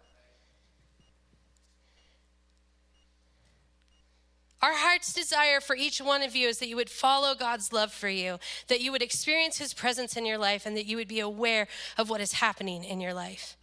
[4.61, 7.91] Our heart's desire for each one of you is that you would follow God's love
[7.91, 8.37] for you,
[8.67, 11.67] that you would experience His presence in your life, and that you would be aware
[11.97, 13.57] of what is happening in your life.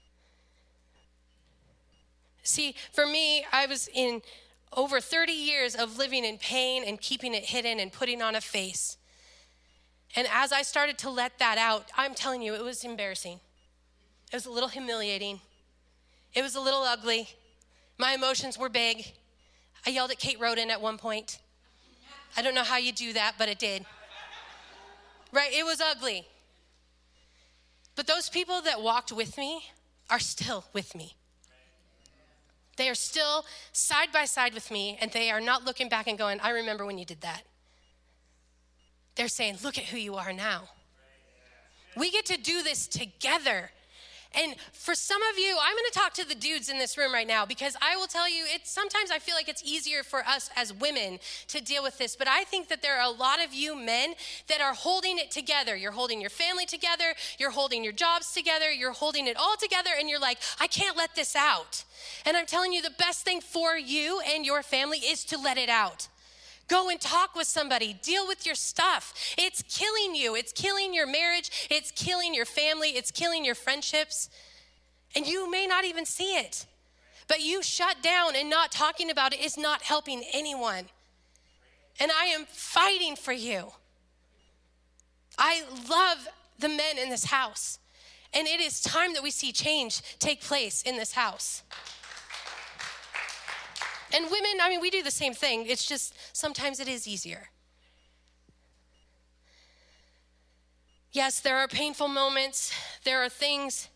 [2.43, 4.21] See, for me, I was in
[4.73, 8.41] over 30 years of living in pain and keeping it hidden and putting on a
[8.41, 8.97] face.
[10.17, 13.39] And as I started to let that out, I'm telling you, it was embarrassing.
[14.33, 15.41] It was a little humiliating.
[16.35, 17.29] It was a little ugly.
[17.97, 19.13] My emotions were big.
[19.89, 21.39] I yelled at Kate Roden at one point.
[22.37, 23.87] I don't know how you do that, but it did.
[25.33, 25.51] Right?
[25.51, 26.27] It was ugly.
[27.97, 29.63] But those people that walked with me
[30.11, 31.15] are still with me.
[32.77, 36.19] They are still side by side with me, and they are not looking back and
[36.19, 37.45] going, I remember when you did that.
[39.15, 40.65] They're saying, Look at who you are now.
[41.97, 43.71] We get to do this together.
[44.35, 47.13] And for some of you, I'm going to talk to the dudes in this room
[47.13, 50.21] right now because I will tell you, it's sometimes I feel like it's easier for
[50.21, 52.15] us as women to deal with this.
[52.15, 54.15] But I think that there are a lot of you men
[54.49, 55.75] that are holding it together.
[55.77, 59.91] You're holding your family together, you're holding your jobs together, you're holding it all together,
[59.99, 61.85] and you're like, I can't let this out.
[62.27, 65.57] And I'm telling you, the best thing for you and your family is to let
[65.57, 66.09] it out.
[66.69, 67.95] Go and talk with somebody.
[68.03, 69.15] Deal with your stuff.
[69.39, 70.35] It's killing you.
[70.35, 71.69] It's killing your marriage.
[71.71, 72.91] It's killing your family.
[72.91, 74.29] It's killing your friendships.
[75.17, 76.67] And you may not even see it.
[77.27, 80.85] But you shut down and not talking about it is not helping anyone.
[82.01, 83.73] And I am fighting for you.
[85.39, 86.29] I love
[86.59, 87.79] the men in this house.
[88.35, 91.63] And it is time that we see change take place in this house.
[94.15, 95.67] And women, I mean, we do the same thing.
[95.67, 97.49] It's just sometimes it is easier.
[101.13, 102.73] Yes, there are painful moments.
[103.05, 103.89] There are things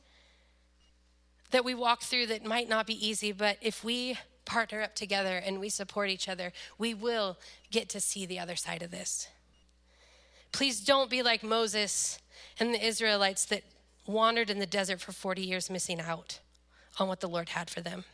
[1.51, 5.37] that we walk through that might not be easy, but if we partner up together
[5.37, 7.39] and we support each other, we will
[7.71, 9.29] get to see the other side of this.
[10.51, 12.19] Please don't be like Moses
[12.59, 13.63] and the Israelites that
[14.07, 16.41] wandered in the desert for 40 years, missing out
[16.99, 18.05] on what the Lord had for them.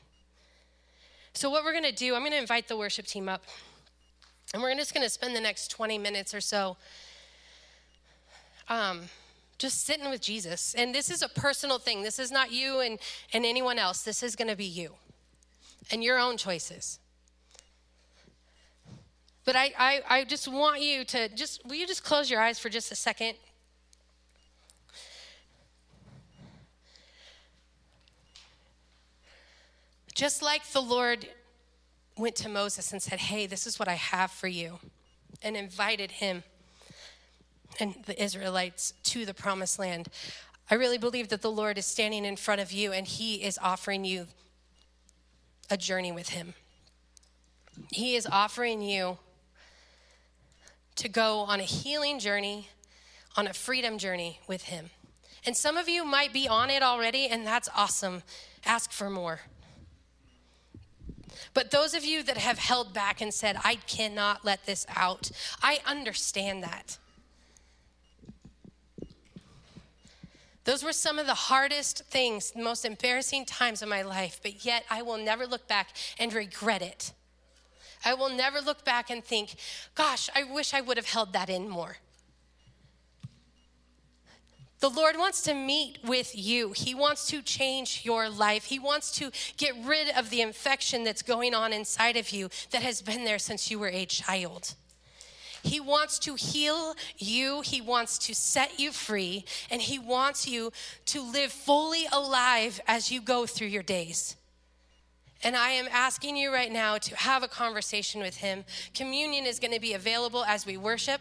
[1.33, 3.43] So, what we're going to do, I'm going to invite the worship team up.
[4.55, 6.79] And we're just going to spend the next 20 minutes or so
[8.68, 9.03] um,
[9.59, 10.74] just sitting with Jesus.
[10.74, 12.03] And this is a personal thing.
[12.03, 12.99] This is not you and,
[13.33, 14.03] and anyone else.
[14.03, 14.95] This is going to be you
[15.91, 16.99] and your own choices.
[19.45, 22.59] But I, I, I just want you to just, will you just close your eyes
[22.59, 23.35] for just a second?
[30.19, 31.29] Just like the Lord
[32.16, 34.81] went to Moses and said, Hey, this is what I have for you,
[35.45, 36.43] and invited him
[37.79, 40.09] and the Israelites to the promised land.
[40.69, 43.61] I really believe that the Lord is standing in front of you and he is
[43.62, 44.27] offering you
[45.71, 46.55] a journey with him.
[47.93, 49.19] He is offering you
[50.97, 52.71] to go on a healing journey,
[53.37, 54.91] on a freedom journey with him.
[55.47, 58.25] And some of you might be on it already, and that's awesome.
[58.66, 59.43] Ask for more.
[61.55, 65.30] But those of you that have held back and said, I cannot let this out,
[65.62, 66.99] I understand that.
[70.64, 74.66] Those were some of the hardest things, the most embarrassing times of my life, but
[74.66, 77.12] yet I will never look back and regret it.
[78.05, 79.55] I will never look back and think,
[79.95, 81.97] gosh, I wish I would have held that in more.
[84.81, 86.72] The Lord wants to meet with you.
[86.72, 88.64] He wants to change your life.
[88.64, 92.83] He wants to get rid of the infection that's going on inside of you that
[92.83, 94.74] has been there since you were a child.
[95.64, 100.72] He wants to heal you, He wants to set you free, and He wants you
[101.07, 104.37] to live fully alive as you go through your days.
[105.43, 108.64] And I am asking you right now to have a conversation with Him.
[108.95, 111.20] Communion is going to be available as we worship.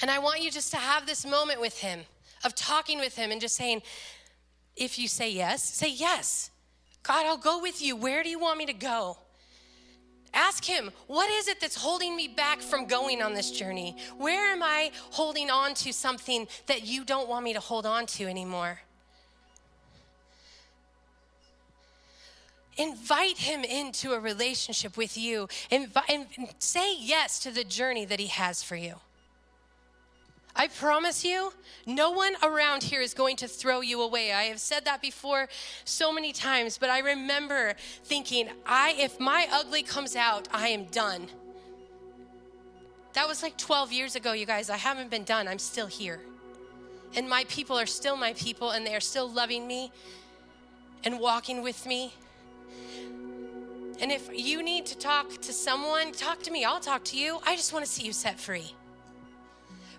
[0.00, 2.00] And I want you just to have this moment with Him
[2.44, 3.82] of talking with Him and just saying,
[4.76, 6.50] if you say yes, say yes.
[7.02, 7.96] God, I'll go with you.
[7.96, 9.18] Where do you want me to go?
[10.34, 13.96] Ask him, what is it that's holding me back from going on this journey?
[14.18, 18.06] Where am I holding on to something that you don't want me to hold on
[18.06, 18.80] to anymore?
[22.76, 25.48] Invite him into a relationship with you.
[25.70, 25.88] And
[26.58, 28.96] say yes to the journey that he has for you.
[30.60, 31.52] I promise you,
[31.86, 34.32] no one around here is going to throw you away.
[34.32, 35.48] I have said that before
[35.84, 40.86] so many times, but I remember thinking, I if my ugly comes out, I am
[40.86, 41.28] done.
[43.12, 44.68] That was like 12 years ago, you guys.
[44.68, 45.46] I haven't been done.
[45.46, 46.20] I'm still here.
[47.14, 49.92] And my people are still my people and they are still loving me
[51.04, 52.12] and walking with me.
[54.00, 56.64] And if you need to talk to someone, talk to me.
[56.64, 57.38] I'll talk to you.
[57.46, 58.74] I just want to see you set free.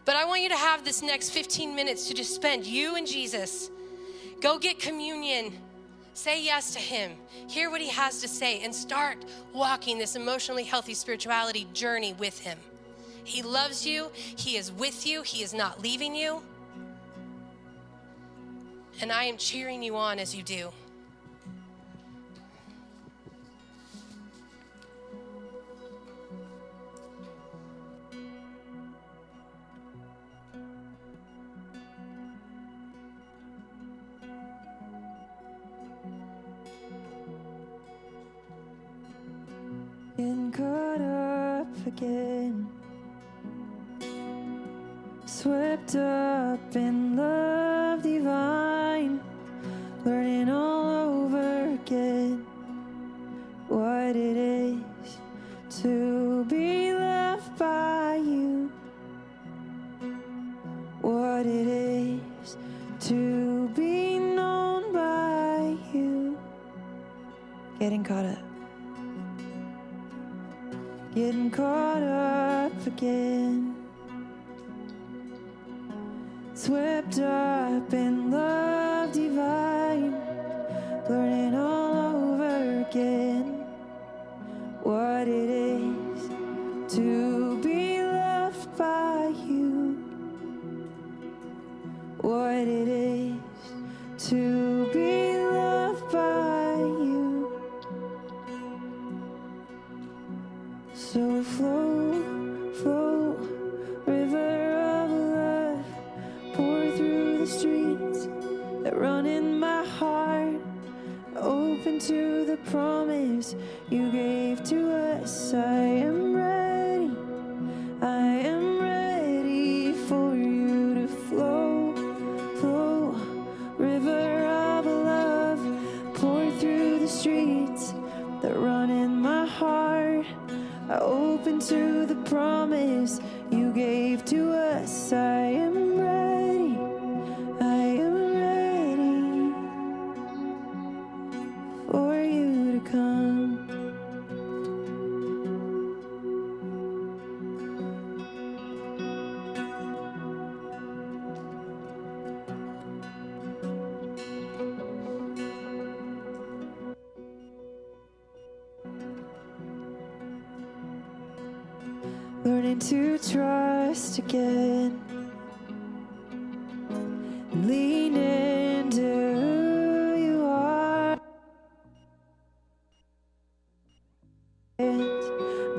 [0.10, 3.06] But I want you to have this next 15 minutes to just spend you and
[3.06, 3.70] Jesus.
[4.42, 5.54] Go get communion.
[6.16, 7.12] Say yes to Him.
[7.48, 12.40] Hear what He has to say and start walking this emotionally healthy spirituality journey with
[12.40, 12.58] Him.
[13.24, 16.42] He loves you, He is with you, He is not leaving you.
[19.02, 20.72] And I am cheering you on as you do.
[40.20, 42.68] Getting caught up again.
[45.26, 49.22] Swept up in love divine.
[50.04, 52.49] Learning all over again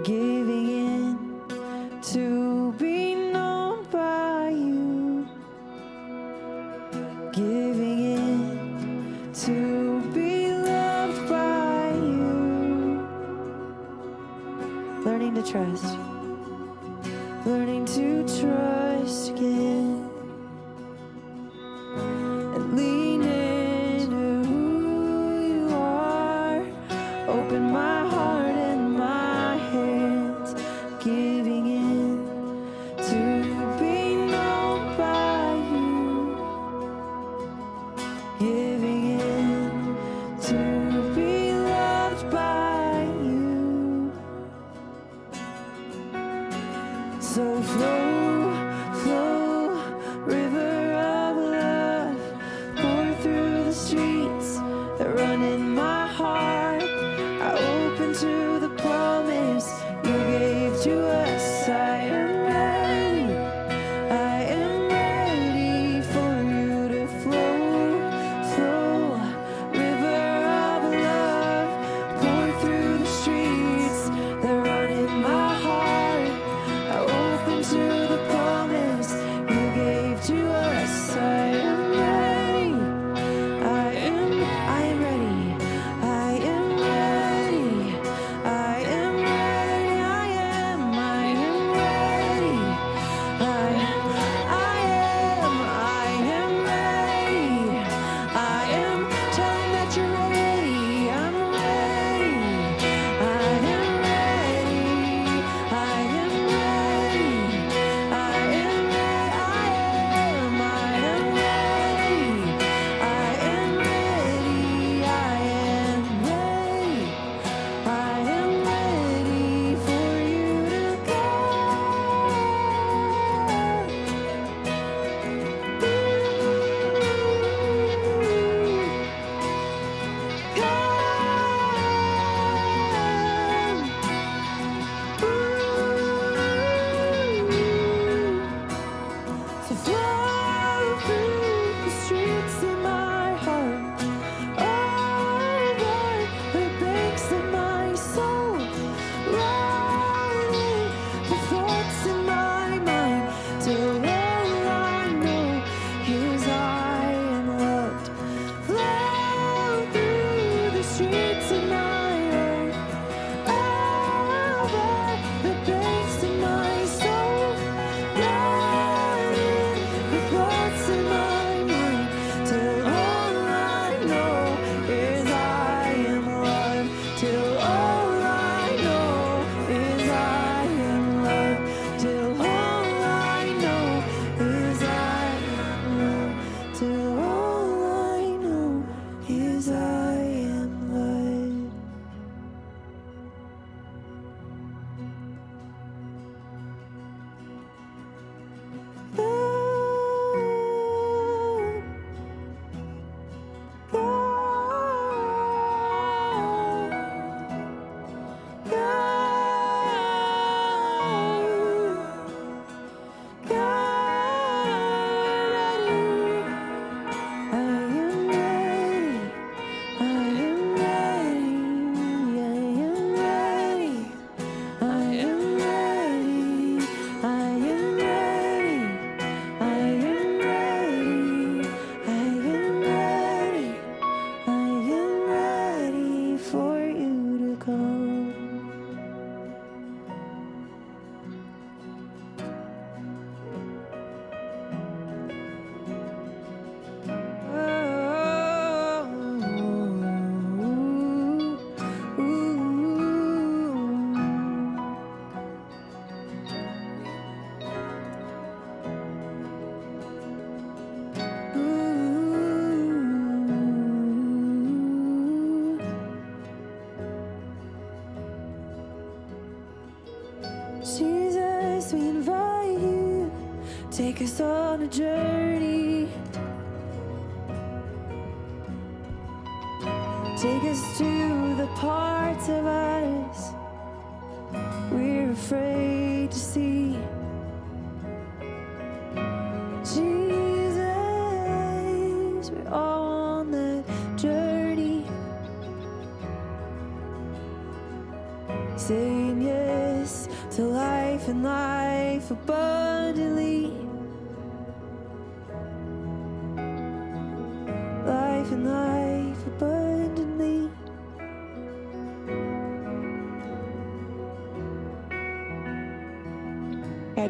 [0.05, 0.60] giving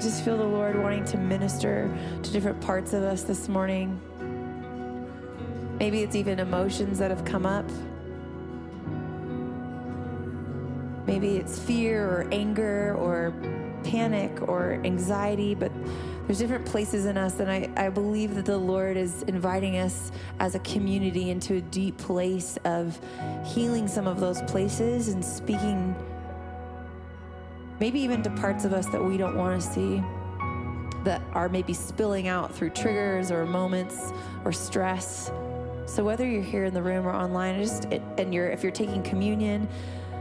[0.01, 4.01] just feel the Lord wanting to minister to different parts of us this morning.
[5.79, 7.69] Maybe it's even emotions that have come up.
[11.07, 13.35] Maybe it's fear or anger or
[13.85, 15.73] panic or anxiety, but
[16.27, 17.41] there's different places in us.
[17.41, 21.61] And I, I believe that the Lord is inviting us as a community into a
[21.61, 22.99] deep place of
[23.45, 25.95] healing some of those places and speaking
[27.81, 30.03] maybe even to parts of us that we don't want to see,
[31.03, 34.12] that are maybe spilling out through triggers or moments
[34.45, 35.33] or stress.
[35.87, 39.03] So whether you're here in the room or online, just and you're if you're taking
[39.03, 39.66] communion,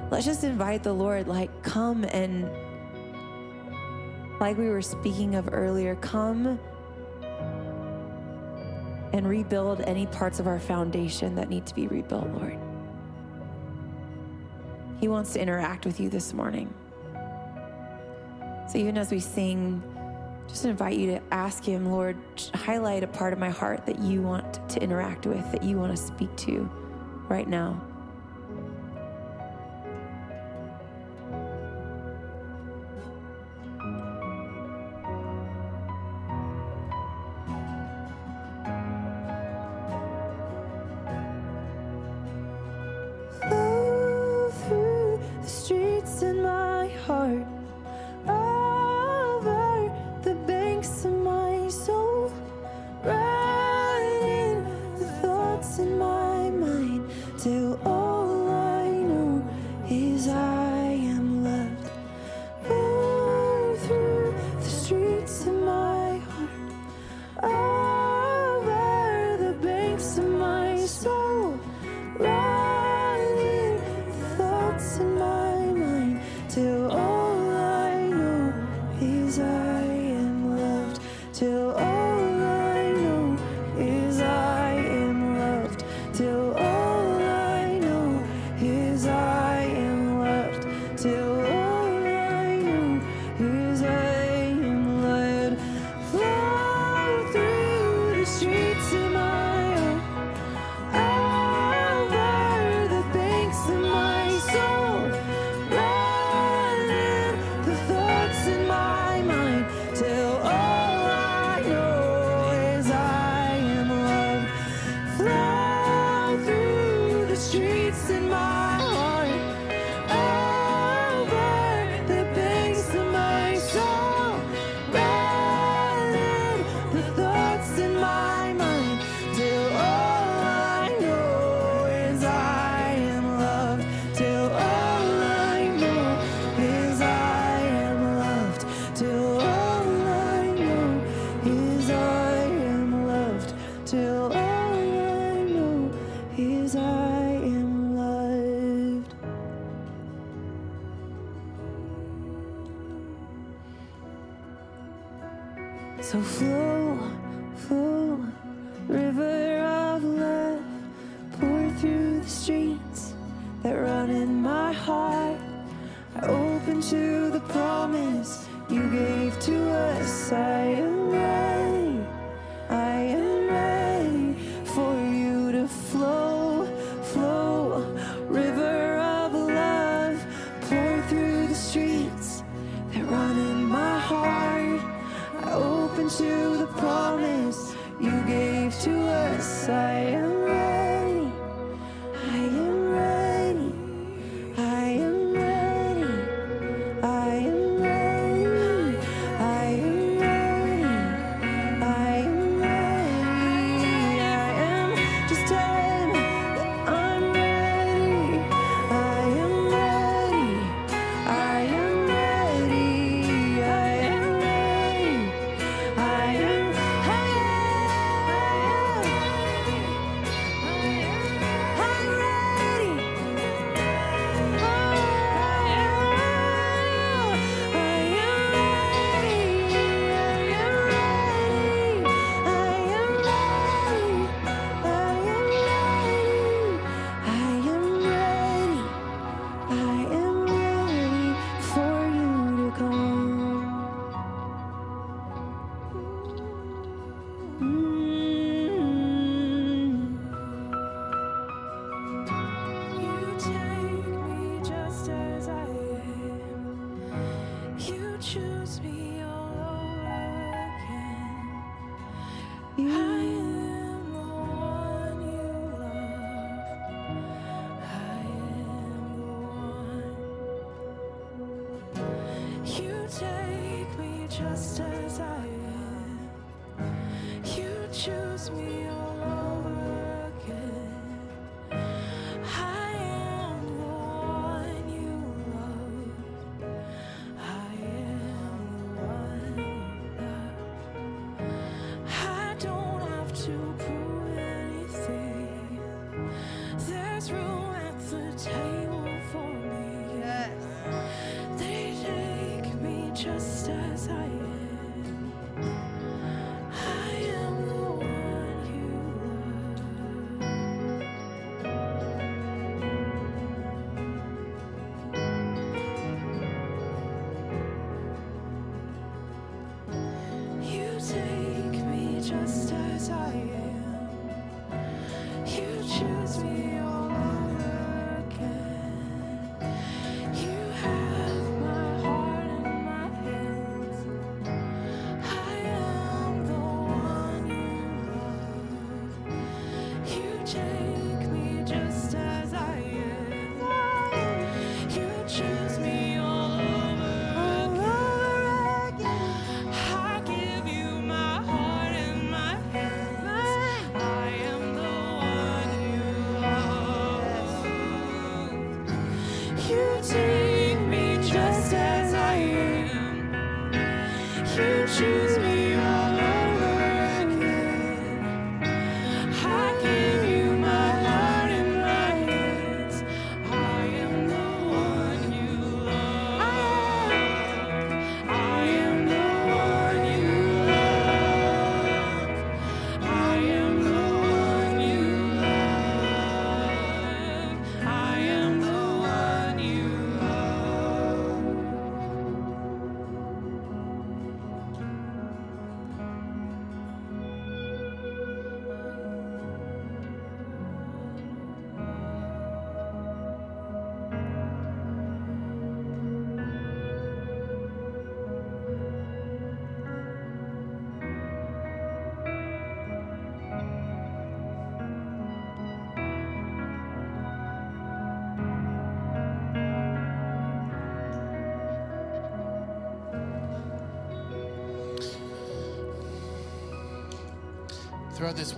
[0.09, 2.49] let's just invite the Lord, like come and
[4.39, 6.57] like we were speaking of earlier, come
[9.11, 12.57] and rebuild any parts of our foundation that need to be rebuilt, Lord.
[15.01, 16.73] He wants to interact with you this morning.
[18.69, 19.81] So even as we sing,
[20.47, 22.17] just invite you to ask Him, Lord,
[22.53, 25.95] highlight a part of my heart that you want to interact with, that you want
[25.95, 26.69] to speak to
[27.29, 27.81] right now.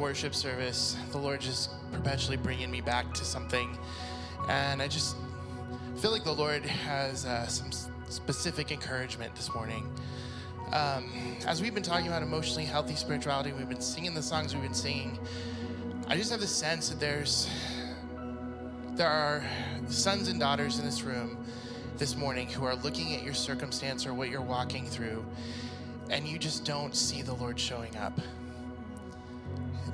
[0.02, 3.78] Worship service, the Lord just perpetually bringing me back to something,
[4.50, 5.16] and I just
[5.98, 7.72] feel like the Lord has uh, some
[8.10, 9.88] specific encouragement this morning.
[10.74, 14.64] Um, as we've been talking about emotionally healthy spirituality, we've been singing the songs we've
[14.64, 15.20] been singing.
[16.08, 17.48] I just have the sense that there's
[18.94, 19.44] there are
[19.88, 21.38] sons and daughters in this room
[21.98, 25.24] this morning who are looking at your circumstance or what you're walking through,
[26.10, 28.20] and you just don't see the Lord showing up.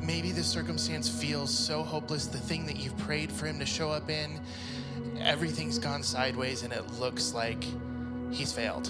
[0.07, 3.91] Maybe the circumstance feels so hopeless, the thing that you've prayed for Him to show
[3.91, 4.39] up in,
[5.19, 7.61] everything's gone sideways, and it looks like
[8.31, 8.89] He's failed.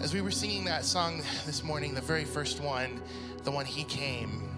[0.00, 3.02] As we were singing that song this morning, the very first one,
[3.42, 4.48] the one He came,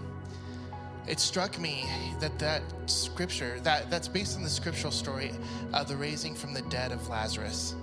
[1.07, 1.89] it struck me
[2.19, 5.31] that that scripture that that's based on the scriptural story
[5.73, 7.73] of the raising from the dead of lazarus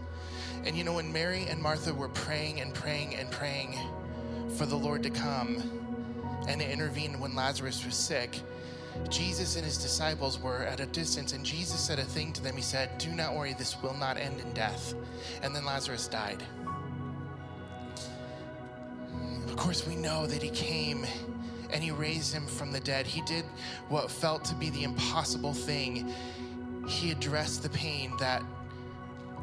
[0.64, 3.76] and you know when mary and martha were praying and praying and praying
[4.57, 5.88] for the lord to come
[6.47, 8.41] and it intervened when lazarus was sick
[9.09, 12.55] jesus and his disciples were at a distance and jesus said a thing to them
[12.57, 14.95] he said do not worry this will not end in death
[15.43, 16.43] and then lazarus died
[19.49, 21.05] of course, we know that he came
[21.70, 23.07] and he raised him from the dead.
[23.07, 23.45] He did
[23.89, 26.12] what felt to be the impossible thing.
[26.86, 28.41] He addressed the pain that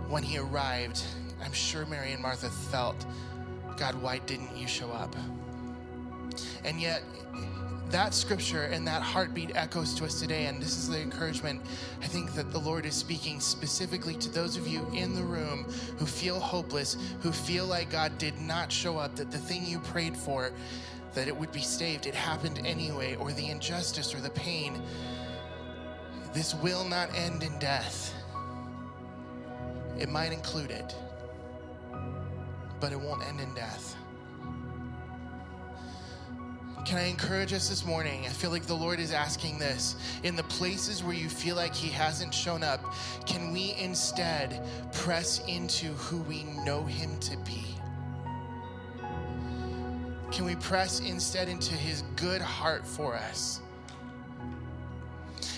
[0.07, 1.03] when he arrived,
[1.43, 3.05] I'm sure Mary and Martha felt,
[3.77, 5.15] God, why didn't you show up?
[6.65, 7.03] And yet,
[7.91, 10.47] that scripture and that heartbeat echoes to us today.
[10.47, 11.61] And this is the encouragement
[12.01, 15.65] I think that the Lord is speaking specifically to those of you in the room
[15.97, 19.79] who feel hopeless, who feel like God did not show up, that the thing you
[19.79, 20.51] prayed for,
[21.13, 24.81] that it would be saved, it happened anyway, or the injustice or the pain.
[26.33, 28.13] This will not end in death.
[29.97, 30.93] It might include it,
[32.81, 33.95] but it won't end in death.
[36.85, 38.27] Can I encourage us this morning?
[38.27, 39.95] I feel like the Lord is asking this.
[40.21, 42.93] In the places where you feel like He hasn't shown up,
[43.25, 44.63] can we instead
[44.93, 47.65] press into who we know Him to be?
[50.31, 53.61] Can we press instead into His good heart for us?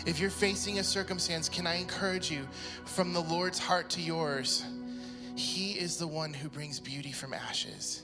[0.06, 2.48] If you're facing a circumstance, can I encourage you
[2.86, 4.64] from the Lord's heart to yours?
[5.36, 8.04] He is the one who brings beauty from ashes.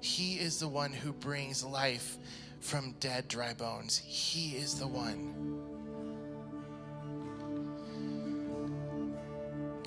[0.00, 2.16] He is the one who brings life
[2.60, 3.98] from dead, dry bones.
[3.98, 5.34] He is the one.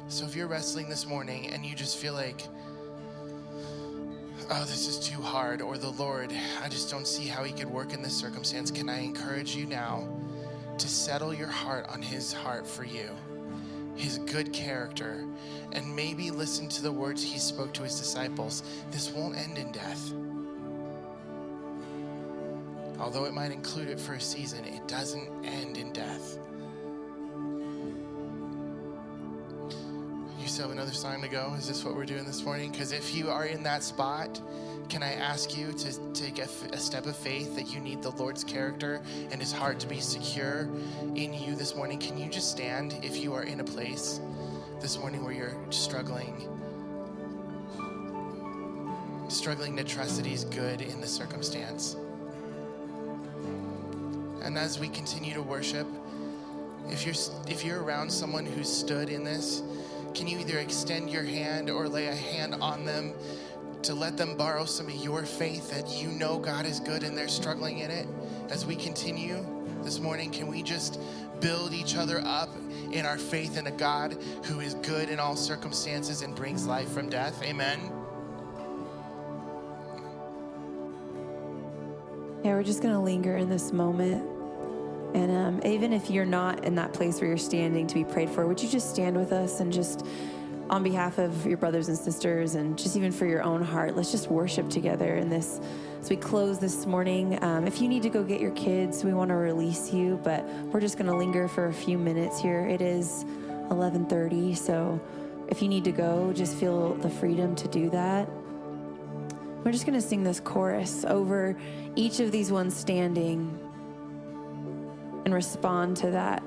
[0.07, 2.41] So if you're wrestling this morning and you just feel like,
[4.49, 7.69] oh, this is too hard, or the Lord, I just don't see how He could
[7.69, 10.09] work in this circumstance, can I encourage you now
[10.77, 13.09] to settle your heart on His heart for you?
[13.95, 15.25] His good character
[15.71, 19.71] and maybe listen to the words he spoke to his disciples, this won't end in
[19.71, 20.13] death.
[22.99, 26.37] Although it might include it for a season, it doesn't end in death.
[30.39, 31.53] You still have another song to go?
[31.57, 32.71] Is this what we're doing this morning?
[32.71, 34.39] Because if you are in that spot,
[34.91, 38.03] can I ask you to take a, f- a step of faith that you need
[38.03, 40.67] the Lord's character and his heart to be secure
[41.15, 41.97] in you this morning?
[41.97, 44.19] Can you just stand if you are in a place
[44.81, 46.45] this morning where you're struggling?
[49.29, 51.95] Struggling to trust that he's good in the circumstance.
[54.43, 55.87] And as we continue to worship,
[56.89, 57.15] if you're
[57.47, 59.63] if you're around someone who's stood in this,
[60.13, 63.13] can you either extend your hand or lay a hand on them
[63.83, 67.17] to let them borrow some of your faith that you know God is good and
[67.17, 68.07] they're struggling in it?
[68.49, 69.45] As we continue
[69.83, 70.99] this morning, can we just
[71.39, 72.49] build each other up
[72.91, 76.89] in our faith in a God who is good in all circumstances and brings life
[76.89, 77.41] from death?
[77.43, 77.79] Amen.
[82.43, 84.27] Yeah, we're just going to linger in this moment.
[85.13, 88.29] And um, even if you're not in that place where you're standing to be prayed
[88.29, 90.05] for, would you just stand with us and just
[90.71, 94.09] on behalf of your brothers and sisters and just even for your own heart, let's
[94.09, 95.59] just worship together in this
[95.99, 97.43] as we close this morning.
[97.43, 100.45] Um, if you need to go get your kids, we want to release you, but
[100.45, 102.65] we're just going to linger for a few minutes here.
[102.65, 103.25] It is
[103.69, 104.99] 11:30, so
[105.49, 108.29] if you need to go, just feel the freedom to do that.
[109.65, 111.57] We're just going to sing this chorus over
[111.97, 113.59] each of these ones standing
[115.25, 116.41] and respond to that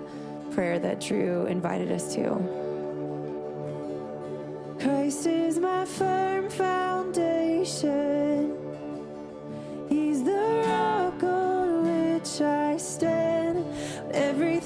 [0.52, 2.63] prayer that Drew invited us to.
[4.84, 8.54] Christ is my firm foundation.
[9.88, 13.64] He's the rock on which I stand.
[14.12, 14.63] Everything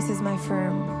[0.00, 0.99] Christ is my firm.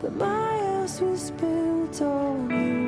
[0.00, 2.87] but my house was built on you.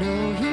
[0.00, 0.49] No,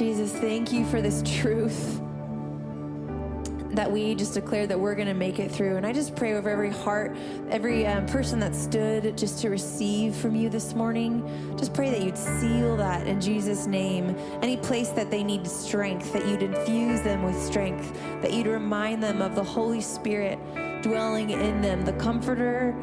[0.00, 2.00] Jesus, thank you for this truth
[3.72, 5.76] that we just declared that we're going to make it through.
[5.76, 7.14] And I just pray over every heart,
[7.50, 11.54] every um, person that stood just to receive from you this morning.
[11.58, 14.16] Just pray that you'd seal that in Jesus' name.
[14.40, 17.92] Any place that they need strength, that you'd infuse them with strength,
[18.22, 20.38] that you'd remind them of the Holy Spirit
[20.82, 22.74] dwelling in them, the Comforter.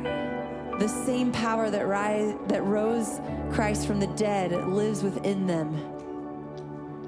[0.78, 3.20] The same power that, rise, that rose
[3.51, 5.97] Christ from the dead lives within them.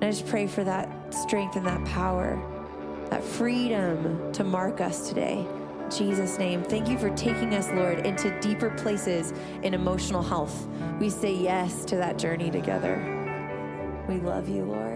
[0.01, 2.41] And I just pray for that strength and that power,
[3.09, 5.45] that freedom to mark us today.
[5.83, 6.63] In Jesus' name.
[6.63, 10.67] Thank you for taking us, Lord, into deeper places in emotional health.
[11.01, 12.95] We say yes to that journey together.
[14.07, 14.88] We love you, Lord.